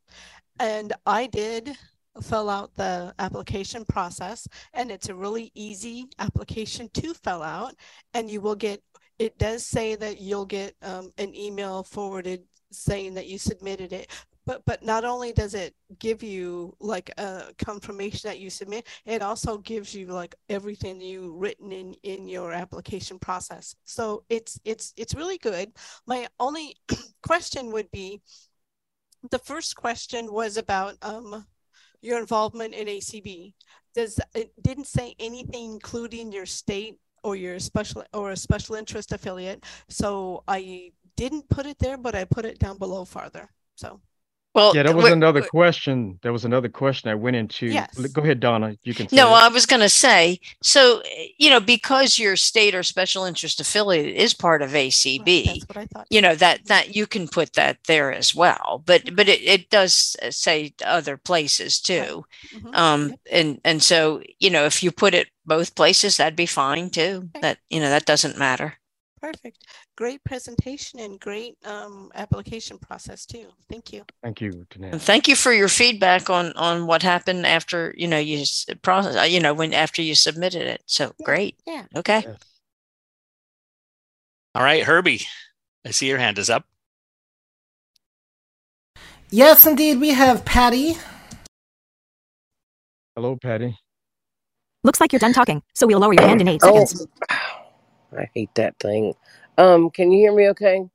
[0.60, 1.76] And I did
[2.22, 7.74] fill out the application process and it's a really easy application to fill out
[8.14, 8.82] and you will get
[9.18, 14.10] it does say that you'll get um, an email forwarded saying that you submitted it
[14.46, 19.22] but but not only does it give you like a confirmation that you submit it
[19.22, 23.74] also gives you like everything you written in in your application process.
[23.84, 25.72] So it's it's it's really good.
[26.06, 26.76] My only
[27.22, 28.20] question would be
[29.30, 31.46] the first question was about um
[32.04, 33.54] your involvement in ACB.
[33.94, 39.10] Does it didn't say anything including your state or your special or a special interest
[39.10, 39.64] affiliate.
[39.88, 43.48] So I didn't put it there, but I put it down below farther.
[43.74, 44.00] So
[44.54, 46.20] well, yeah, that was another question.
[46.22, 47.66] There was another question I went into.
[47.66, 47.98] Yes.
[47.98, 48.76] Go ahead, Donna.
[48.84, 49.08] You can.
[49.10, 49.32] no, it.
[49.32, 50.38] I was going to say.
[50.62, 51.02] So,
[51.38, 55.76] you know, because your state or special interest affiliate is part of ACB, That's what
[55.76, 56.06] I thought.
[56.08, 58.82] you know that that you can put that there as well.
[58.86, 62.24] But but it, it does say other places too,
[62.54, 62.74] mm-hmm.
[62.74, 66.90] um, and and so you know if you put it both places, that'd be fine
[66.90, 67.28] too.
[67.34, 67.40] Okay.
[67.40, 68.74] That you know that doesn't matter.
[69.24, 69.64] Perfect.
[69.96, 73.46] Great presentation and great um, application process too.
[73.70, 74.04] Thank you.
[74.22, 78.18] Thank you, And thank you for your feedback on on what happened after you know
[78.18, 78.44] you
[78.82, 80.82] process uh, you know when after you submitted it.
[80.84, 81.24] So yeah.
[81.24, 81.58] great.
[81.66, 81.84] Yeah.
[81.96, 82.24] Okay.
[82.26, 82.36] Yes.
[84.54, 85.22] All right, Herbie,
[85.86, 86.66] I see your hand is up.
[89.30, 90.98] Yes, indeed, we have Patty.
[93.16, 93.78] Hello, Patty.
[94.82, 97.06] Looks like you're done talking, so we'll lower your hand in eight seconds.
[98.18, 99.14] I hate that thing.
[99.58, 100.88] Um, can you hear me okay?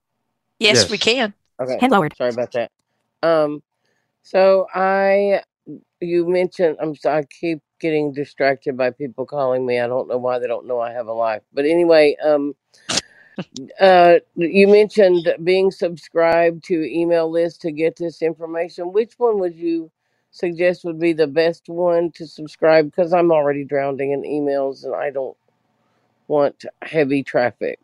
[0.59, 0.89] Yes, Yes.
[0.89, 1.33] we can.
[1.59, 1.77] Okay.
[1.79, 2.15] Hand lowered.
[2.17, 2.71] Sorry about that.
[3.23, 3.61] Um,
[4.21, 5.41] so I,
[5.99, 9.79] you mentioned, I'm so I keep getting distracted by people calling me.
[9.79, 11.41] I don't know why they don't know I have a life.
[11.53, 12.55] But anyway, um,
[13.81, 18.91] uh, you mentioned being subscribed to email list to get this information.
[18.91, 19.91] Which one would you
[20.31, 22.85] suggest would be the best one to subscribe?
[22.85, 25.37] Because I'm already drowning in emails and I don't
[26.29, 27.79] want heavy traffic.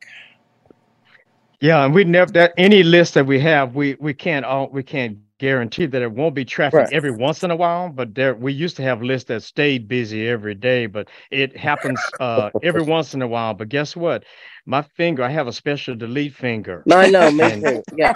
[1.61, 4.83] Yeah, and we never that any list that we have, we we can't all we
[4.83, 6.89] can't guarantee that it won't be traffic Right.
[6.91, 7.89] every once in a while.
[7.89, 12.13] But there, we used to have lists that stayed busy every day, but it happens
[12.19, 13.53] uh every once in a while.
[13.53, 14.25] But guess what?
[14.65, 16.87] My finger, I have a special delete finger.
[16.91, 17.83] I know, me And- too.
[17.91, 18.15] Yeah,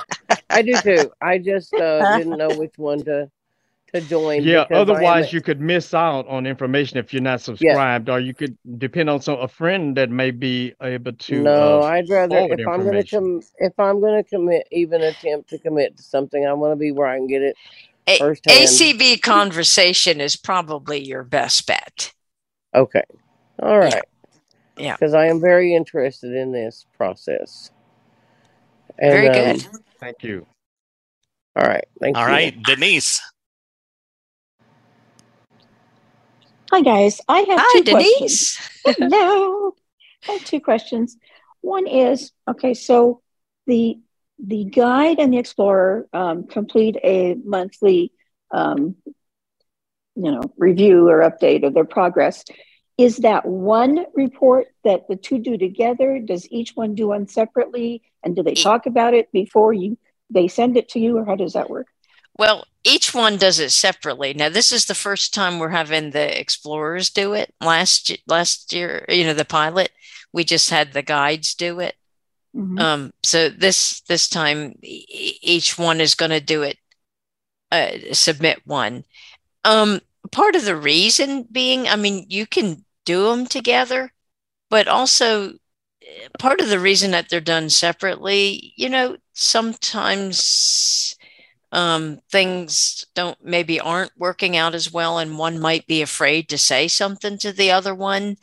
[0.50, 1.12] I do too.
[1.22, 3.30] I just uh, didn't know which one to
[3.94, 4.44] to join.
[4.44, 8.10] Yeah, because I am otherwise you could miss out on information if you're not subscribed,
[8.10, 11.44] or you could depend on some a friend that may be able to.
[11.44, 13.42] no, uh, i'd rather if i'm going to information.
[13.42, 16.76] come if i'm going to commit even attempt to commit to something i want to
[16.76, 17.56] be where i can get it
[18.08, 22.14] A- ACB conversation is probably your best bet.
[22.76, 23.04] okay
[23.62, 24.04] all right
[24.78, 24.96] Yeah.
[24.96, 27.72] because i am very interested in this process
[28.98, 29.68] and, Very um, good.
[30.00, 30.46] Thank you.
[31.56, 33.22] all right thank All you right, Denise.
[36.72, 37.20] Hi, guys.
[37.28, 38.60] I have Hi, two questions.
[38.86, 39.00] Denise.
[39.00, 39.74] Hello.
[40.28, 41.18] I have two questions.
[41.62, 43.22] One is okay, so
[43.66, 44.00] the
[44.38, 48.12] the guide and the explorer um, complete a monthly
[48.52, 48.96] um,
[50.16, 52.44] you know review or update of their progress.
[52.98, 56.20] Is that one report that the two do together?
[56.20, 58.04] Does each one do one separately?
[58.24, 59.98] And do they talk about it before you
[60.30, 61.88] they send it to you, or how does that work?
[62.38, 64.34] Well, each one does it separately.
[64.34, 67.54] Now, this is the first time we're having the explorers do it.
[67.62, 69.92] Last last year, you know, the pilot,
[70.34, 71.96] we just had the guides do it.
[72.56, 72.80] Mhm.
[72.80, 76.78] Um, so this this time, e- each one is going to do it.
[77.72, 79.04] Uh, submit one.
[79.64, 80.02] Um,
[80.32, 84.14] part of the reason being, I mean, you can do them together,
[84.70, 85.54] but also
[86.02, 91.16] eh, part of the reason that they're done separately, you know, sometimes
[91.72, 96.58] um, things don't maybe aren't working out as well, and one might be afraid to
[96.58, 98.38] say something to the other one,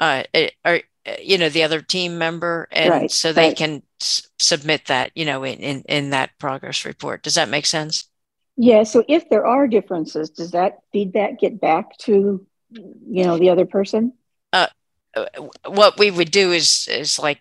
[0.00, 3.50] uh, eh, or eh, you know, the other team member, and Right, so they right.
[3.50, 7.22] can s- submit that, you know, in, in in that progress report.
[7.22, 8.06] Does that make sense?
[8.56, 13.50] Yeah, so if there are differences, does that feedback get back to, you know, the
[13.50, 14.12] other person?
[14.52, 14.68] uh,
[15.66, 17.40] what we would do is is like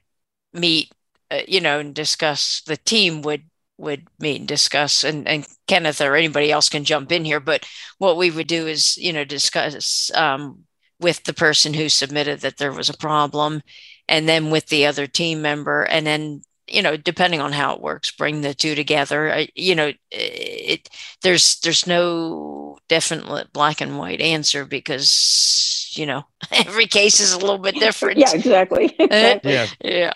[0.53, 0.91] meet
[1.32, 3.43] uh, you know and discuss the team would
[3.78, 7.65] would meet and discuss and and Kenneth or anybody else can jump in here but
[7.97, 10.63] what we would do is you know discuss um,
[10.99, 13.61] with the person who submitted that there was a problem
[14.07, 17.82] and then with the other team member and then you know depending on how it
[17.82, 20.89] works bring the two together uh, you know it
[21.21, 27.39] there's there's no definite black and white answer because you know every case is a
[27.39, 28.86] little bit different Yeah, exactly.
[28.99, 29.53] exactly.
[29.53, 29.67] Yeah.
[29.84, 30.13] yeah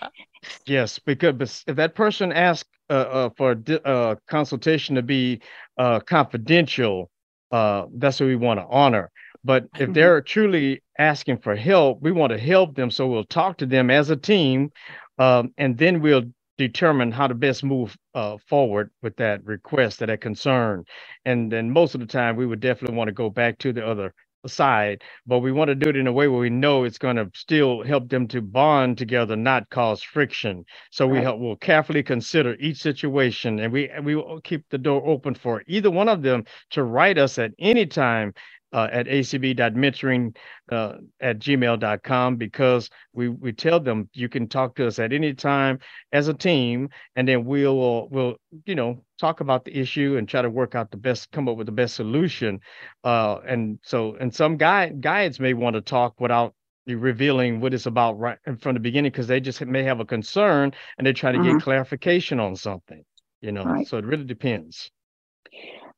[0.66, 5.40] Yes, because if that person asks uh, uh, for di- uh, consultation to be
[5.78, 7.10] uh, confidential,
[7.50, 9.10] uh, that's what we want to honor.
[9.44, 9.94] But if Mhm.
[9.94, 12.90] they're truly asking for help, we want to help them.
[12.90, 14.70] So we'll talk to them as a team,
[15.18, 16.24] um, and then we'll
[16.58, 20.84] determine how to best move uh, forward with that request or that concern.
[21.24, 23.86] And then most of the time, we would definitely want to go back to the
[23.86, 24.14] other
[24.46, 27.16] side, but we want to do it in a way where we know it's going
[27.16, 30.64] to still help them to bond together, not cause friction.
[30.90, 31.22] So we Right.
[31.22, 35.62] help, will carefully consider each situation, and we we will keep the door open for
[35.66, 38.32] either one of them to write us at any time
[38.72, 40.36] uh, at acb.mentoring
[40.70, 45.34] uh, at gmail.com because we we tell them you can talk to us at any
[45.34, 45.78] time
[46.12, 50.40] as a team, and then we'll we'll you know talk about the issue and try
[50.42, 52.60] to work out the best, come up with the best solution.
[53.04, 56.54] Uh, and so, and some guide guides may want to talk without
[56.86, 60.72] revealing what it's about right from the beginning because they just may have a concern
[60.98, 61.52] and they're trying to Mhm.
[61.54, 63.04] get clarification on something.
[63.40, 63.86] You know, Right.
[63.86, 64.90] so it really depends.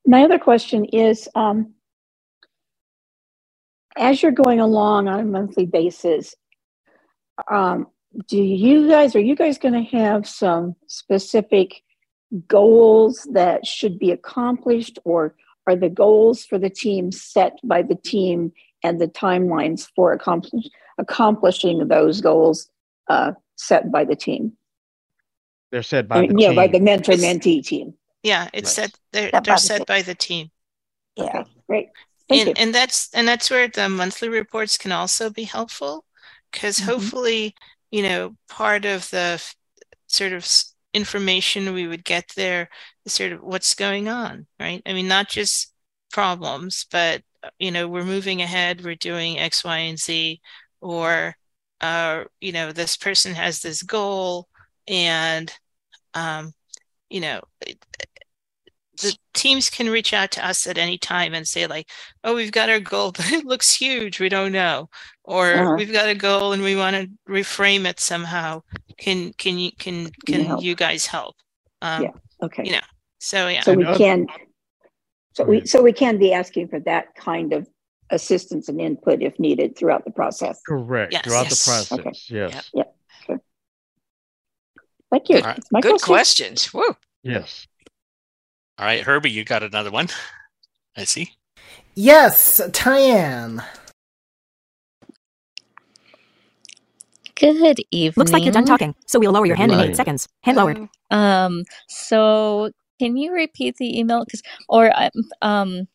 [0.06, 1.74] My other question is, um,
[3.96, 6.34] as you're going along on a monthly basis,
[7.50, 7.86] um,
[8.28, 11.82] do you guys are you guys going to have some specific
[12.46, 15.34] goals that should be accomplished or
[15.66, 20.64] are the goals for the team set by the team and the timelines for accomplish,
[20.98, 22.68] accomplishing those goals
[23.08, 24.52] uh, set by the team
[25.70, 26.56] they're set by I mean, the yeah team.
[26.56, 28.90] by the mentor mentee team Yeah, it's Right.
[28.90, 28.98] set.
[29.12, 29.84] They're, Set by they're the set team.
[29.86, 30.50] by the team.
[31.16, 31.88] yeah great
[32.32, 32.54] Thank and you.
[32.56, 36.04] and that's and that's where the monthly reports can also be helpful
[36.52, 36.84] because Mhm.
[36.86, 37.54] hopefully
[37.90, 39.42] you know part of the
[40.06, 40.46] sort of
[40.94, 42.68] information we would get there
[43.04, 45.72] is sort of what's going on right i mean not just
[46.12, 50.40] problems but uh, you know we're moving ahead we're doing x y and z
[50.80, 51.34] or
[51.80, 54.48] uh you know this person has this goal
[54.86, 55.52] and
[56.14, 56.52] um
[57.10, 57.40] you know
[59.00, 61.88] the teams can reach out to us at any time and say like
[62.24, 64.88] oh we've got our goal but it looks huge we don't know
[65.24, 65.74] or Uh-huh.
[65.78, 68.62] we've got a goal and we want to reframe it somehow
[68.98, 71.36] can can you can Can you can you guys help
[71.80, 72.10] um Yeah.
[72.42, 72.86] okay you know
[73.18, 74.26] so yeah so we can
[75.34, 77.66] so we so we can be asking for that kind of
[78.10, 81.12] assistance and input if needed throughout the process Correct.
[81.14, 81.24] Yes.
[81.24, 81.64] Throughout Yes.
[81.64, 81.98] the process.
[81.98, 82.12] okay.
[82.28, 82.70] Yes.
[85.10, 85.58] thank you Good.
[85.70, 86.72] My Good questions.
[86.74, 86.84] Woo.
[87.22, 87.66] Yes.
[88.78, 90.08] All right, Herbie, you got another one.
[90.96, 91.32] I see.
[91.94, 93.64] Yes, Tyann.
[97.34, 98.14] Good evening.
[98.16, 100.28] Looks like you're done talking, so we'll lower your hand in eight seconds.
[100.42, 100.88] Hand lowered.
[101.10, 104.24] Um, so can you repeat the email?
[104.24, 105.10] Cause, or um,
[105.42, 105.88] um,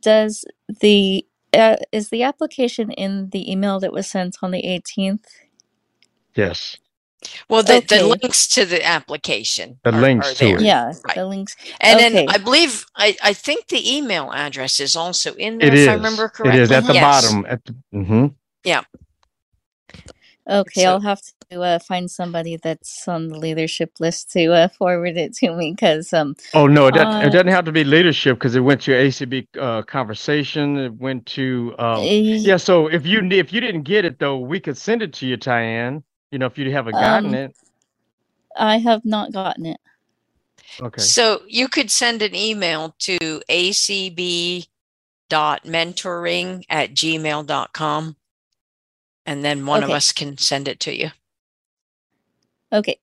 [0.00, 0.44] does
[0.80, 5.24] the uh, is the application in the email that was sent on the 18th?
[6.34, 6.76] Yes.
[7.48, 7.98] Well, the, Okay.
[7.98, 9.78] the links to the application.
[9.84, 10.60] The are- links are to it.
[10.62, 11.14] Yeah, Right.
[11.14, 11.56] the links.
[11.80, 12.10] And Okay.
[12.10, 15.80] then I believe I, I think the email address is also in there It if
[15.80, 15.88] is.
[15.88, 16.60] I remember correctly.
[16.62, 17.02] is at the Yes.
[17.24, 17.46] bottom.
[17.48, 18.26] At the, hmm
[18.64, 18.82] Yeah.
[20.48, 24.68] Okay, So- I'll have to uh, find somebody that's on the leadership list to uh,
[24.68, 27.72] forward it to me because um Oh no, it, doesn't, Uh, it doesn't have to
[27.72, 30.76] be leadership because it went to ACB uh, conversation.
[30.76, 32.58] It went to um, eh, yeah.
[32.58, 35.38] So if you if you didn't get it though, we could send it to you,
[35.38, 36.02] Tyann.
[36.34, 37.56] You know, if you haven't gotten Um, it.
[38.56, 39.80] I have not gotten it.
[40.80, 41.00] Okay.
[41.00, 43.16] So you could send an email to
[43.48, 44.66] acb.mentoring
[46.68, 48.16] at gmail.com
[49.24, 49.96] and then one of Okay.
[49.96, 51.12] us can send it to you.
[52.72, 52.98] Okay,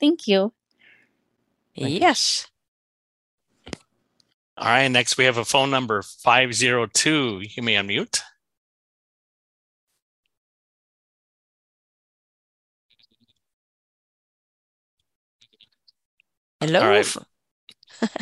[0.00, 0.52] thank you.
[1.78, 2.00] Thank you.
[2.00, 2.48] yes.
[4.56, 7.42] All right, next we have a phone number 502.
[7.48, 8.22] You may unmute.
[16.62, 16.80] Hello.
[16.80, 17.00] All right.
[17.00, 17.18] f-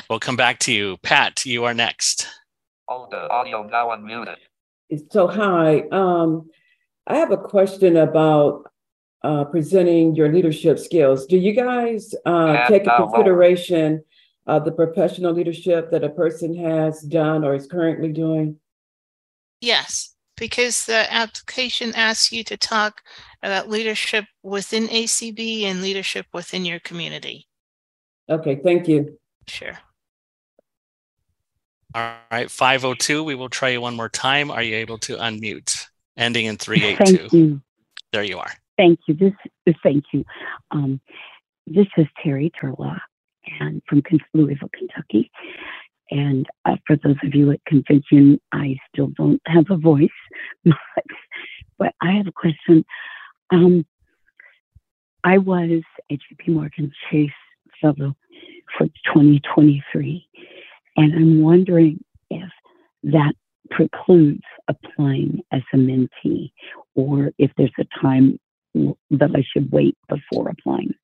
[0.09, 0.97] We'll come back to you.
[1.03, 2.26] Pat, you are next.
[2.88, 4.36] Hold the audio now unmuted.
[5.11, 6.49] So hi, um,
[7.07, 8.64] I have a question about
[9.22, 11.26] uh, presenting your leadership skills.
[11.26, 14.03] Do you guys uh, take into uh, consideration
[14.47, 18.57] uh, the professional leadership that a person has done or is currently doing?
[19.61, 23.03] Yes, because the application asks you to talk
[23.43, 27.47] about leadership within ACB and leadership within your community.
[28.31, 29.18] Okay, thank you.
[29.47, 29.76] Sure.
[31.95, 33.24] All right, 502.
[33.24, 34.51] We will try you one more time.
[34.51, 35.87] Are you able to unmute?
[36.16, 37.18] Ending in 382.
[37.18, 37.61] Thank you.
[38.12, 38.53] There you are.
[38.76, 39.14] Thank you.
[39.14, 39.33] This
[39.83, 40.24] thank you.
[40.70, 41.01] Um,
[41.66, 43.01] this is Terry Turlock
[43.59, 44.03] and from
[44.35, 45.31] Louisville, Kentucky.
[46.11, 50.09] And uh, for those of you at convention, I still don't have a voice,
[50.64, 51.05] but,
[51.78, 52.85] but I have a question.
[53.51, 53.85] Um,
[55.22, 57.31] I was a JP Morgan Chase
[57.81, 58.16] Fellow
[58.76, 60.26] for 2023,
[60.97, 62.51] and I'm wondering if
[63.05, 63.35] that
[63.70, 66.53] precludes applying as a mentee,
[66.95, 68.39] or if there's a time
[68.74, 70.95] that I should wait before applying.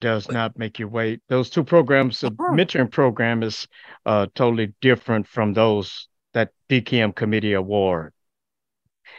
[0.00, 1.22] does not make you wait.
[1.28, 3.66] Those two programs, the mentoring program is
[4.04, 8.12] uh, totally different from those that DKM committee award.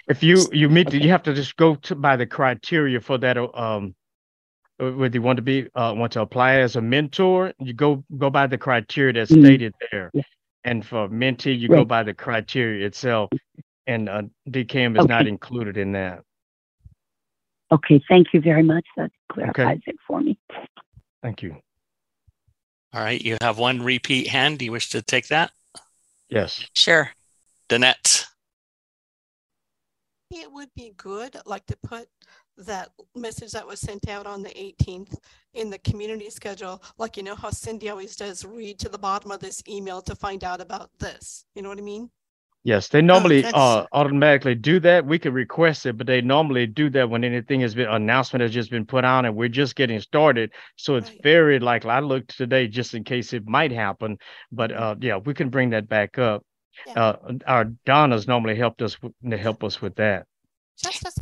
[0.08, 3.38] If you you meet, you have to just go to by the criteria for that.
[3.38, 3.96] uh, Um,
[4.78, 8.30] whether you want to be uh, want to apply as a mentor, you go go
[8.30, 9.46] by the criteria that's Mhm.
[9.46, 10.12] stated there.
[10.14, 10.22] Yeah.
[10.64, 13.30] And for mentee, you go by the criteria itself.
[13.88, 16.24] And uh, DKM is not included in that.
[17.72, 18.86] Okay, thank you very much.
[18.98, 20.40] That clarifies it for me.
[21.22, 21.58] Thank you.
[22.94, 24.60] All right, you have one repeat hand.
[24.60, 25.52] Do you wish to take that?
[26.30, 26.66] Yes.
[26.74, 27.12] Sure.
[27.70, 28.26] Danette.
[30.32, 32.08] It would be good, like to put
[32.58, 35.18] that message that was sent out on the 18th
[35.54, 39.32] in the community schedule, like you know how Cindy always does, read to the bottom
[39.32, 41.46] of this email to find out about this.
[41.56, 42.10] You know what I mean?
[42.66, 45.06] Yes, they normally oh, uh, automatically do that.
[45.06, 48.52] We can request it, but they normally do that when anything has been announcement has
[48.52, 50.52] just been put on and we're just getting started.
[50.76, 51.22] So it's right.
[51.22, 51.92] very likely.
[51.92, 54.18] I looked today just in case it might happen,
[54.52, 54.84] but mm-hmm.
[54.84, 56.44] uh, yeah, we can bring that back up.
[56.88, 56.94] Yeah.
[57.00, 58.98] Uh, our Donna's normally helped us
[59.30, 60.26] to help us with that.
[60.82, 61.14] Just a suggestion.
[61.14, 61.15] Thank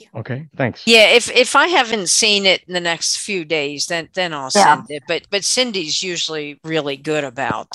[0.00, 0.06] you.
[0.14, 0.82] Okay, thanks.
[0.86, 4.50] Yeah, if if I haven't seen it in the next few days, then then I'll
[4.54, 4.76] yeah.
[4.76, 5.02] send it.
[5.06, 7.68] But but Cindy's usually really good about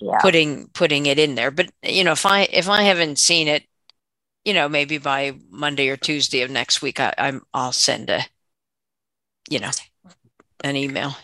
[0.00, 0.18] yeah.
[0.20, 1.50] putting putting it in there.
[1.50, 3.64] But you know, if I if I haven't seen it,
[4.44, 8.22] you know, maybe by Monday or Tuesday of next week, I, I'm I'll send a,
[9.48, 9.70] you know,
[10.62, 11.16] an email.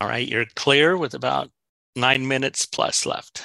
[0.00, 1.50] All right, you're clear with about
[1.96, 3.42] nine minutes plus left.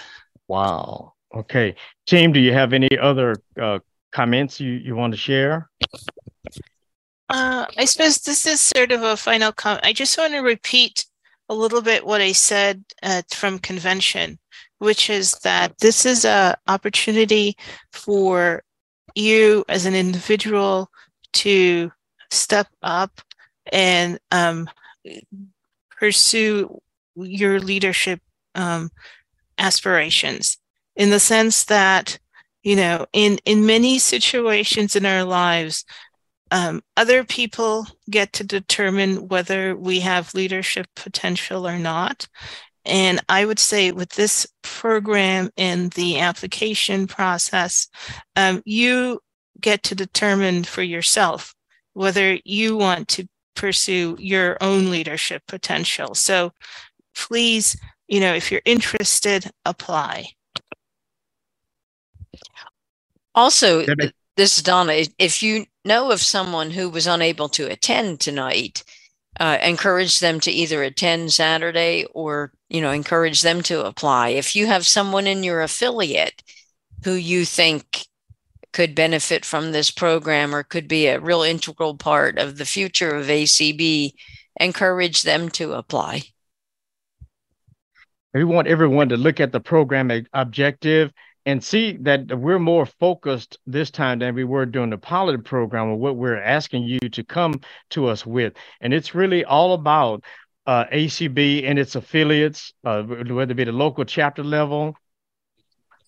[0.48, 1.13] Wow.
[1.36, 1.76] Okay.
[2.06, 3.80] Team, do you have any other uh,
[4.12, 5.70] comments you, you want to share?
[7.30, 9.86] Uh, I suppose this is sort of a final comment.
[9.86, 11.06] I just want to repeat
[11.50, 14.38] a little bit what I said uh, from convention,
[14.78, 17.58] which is that this is an opportunity
[17.92, 18.64] for
[19.16, 20.90] you as an individual
[21.34, 21.92] to
[22.30, 23.22] step up
[23.72, 24.70] and um,
[25.90, 26.80] pursue
[27.16, 28.20] your leadership
[28.56, 28.92] um,
[29.58, 30.58] aspirations
[30.96, 32.20] in the sense that
[32.64, 35.86] you know in in many situations in our lives
[36.52, 42.28] um, other people get to determine whether we have leadership potential or not.
[42.86, 47.88] And i would say with this program and the application process
[48.36, 49.20] um, you
[49.60, 51.56] get to determine for yourself
[51.94, 56.16] whether you want to pursue your own leadership potential.
[56.16, 56.52] So
[57.16, 57.78] please
[58.08, 60.28] you know if you're interested apply
[63.36, 63.86] also,
[64.36, 65.06] this is Donna.
[65.18, 68.84] If you know of someone who was unable to attend tonight,
[69.40, 74.30] uh, encourage them to either attend Saturday or you know encourage them to apply.
[74.30, 76.44] If you have someone in your affiliate
[77.04, 78.06] who you think
[78.72, 83.16] could benefit from this program or could be a real integral part of the future
[83.16, 84.14] of ACB,
[84.60, 86.24] encourage them to apply.
[88.34, 91.12] We want everyone to look at the program objective
[91.46, 95.90] and see that we're more focused this time than we were during the pilot program
[95.90, 98.54] of what we're asking you to come to us with.
[98.82, 100.24] And it's really all about
[100.66, 104.96] uh, ACB and its affiliates, uh, whether it be the local chapter level.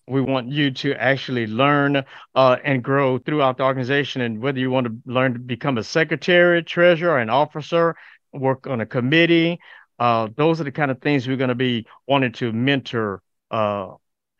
[0.08, 4.22] We want you to actually learn uh, and grow throughout the organization.
[4.22, 7.96] And whether you want to learn to become a secretary, treasurer, an officer,
[8.32, 9.58] work on a committee,
[9.98, 13.20] uh, those are the kind of things we're going to be wanting to mentor
[13.50, 13.88] uh,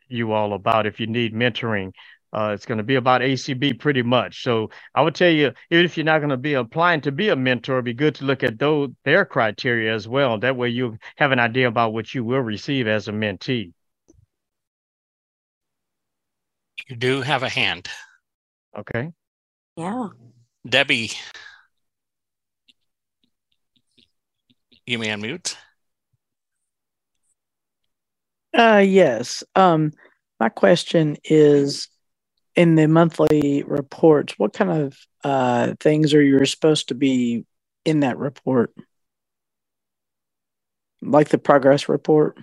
[0.09, 1.91] you all about if you need mentoring.
[2.33, 4.43] Uh, it's going to be about ACB pretty much.
[4.43, 7.29] So I would tell you, even if you're not going to be applying to be
[7.29, 10.37] a mentor, it'd be good to look at those their criteria as well.
[10.37, 13.71] That way you have an idea about what you will receive as a mentee.
[16.87, 17.87] You do have a hand.
[18.77, 19.11] Okay.
[19.75, 20.09] Yeah.
[20.67, 21.11] Debbie,
[24.85, 25.55] you may unmute.
[28.57, 29.43] Uh, yes.
[29.55, 29.93] Um,
[30.39, 31.89] my question is
[32.55, 37.45] in the monthly reports, what kind of uh, things are you supposed to be
[37.85, 38.73] in that report?
[41.03, 42.39] Like the progress report?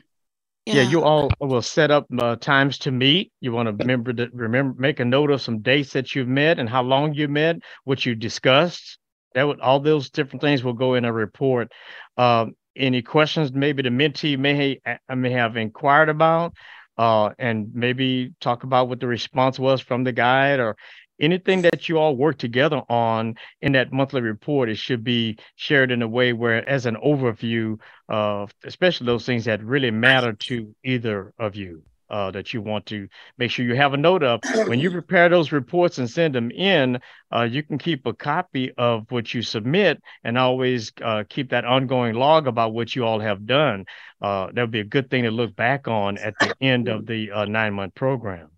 [0.67, 3.33] Yeah, yeah you all will set up uh, times to meet.
[3.41, 6.61] You want to remember that remember make a note of some dates that you've met
[6.61, 8.99] and how long you met, what you discussed.
[9.35, 11.73] That would all those different things will go in a report.
[12.17, 16.55] Um, any questions maybe the mentee may ha- may have inquired about,
[16.99, 20.77] uh, and maybe talk about what the response was from the guide or
[21.21, 24.69] anything that you all work together on in that monthly report.
[24.69, 29.45] It should be shared in a way where, as an overview of especially those things
[29.45, 33.75] that really matter to either of you uh, that you want to make sure you
[33.75, 34.41] have a note of.
[34.69, 37.01] When you prepare those reports and send them in,
[37.35, 41.65] uh, you can keep a copy of what you submit and always uh, keep that
[41.65, 43.87] ongoing log about what you all have done.
[44.21, 47.07] Uh, that would be a good thing to look back on at the end of
[47.07, 48.51] the uh, nine month program.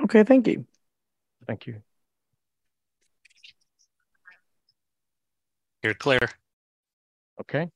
[0.00, 0.66] Okay, thank you.
[1.46, 1.82] Thank you.
[5.82, 6.18] You're clear.
[7.40, 7.70] Okay.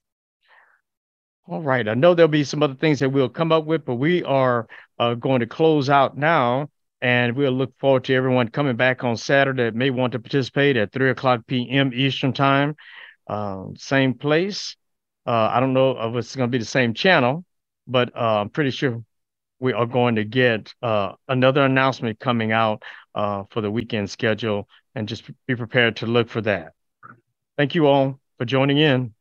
[1.49, 1.89] All right.
[1.89, 4.69] I know there'll be some other things that we'll come up with, but we are
[4.99, 6.69] uh, going to close out now.
[7.01, 10.93] And we'll look forward to everyone coming back on Saturday may want to participate at
[10.93, 11.91] 3 o'clock p.m.
[11.93, 12.77] Eastern Time.
[13.27, 14.77] Uh, same place.
[15.27, 17.45] Uh, I don't know if it's going to be the same channel,
[17.89, 19.03] but uh, I'm pretty sure
[19.59, 22.85] we are going to get uh, another announcement coming out
[23.17, 26.73] uh, for the weekend schedule and just be prepared to look for that.
[27.57, 29.13] Thank you all for joining in.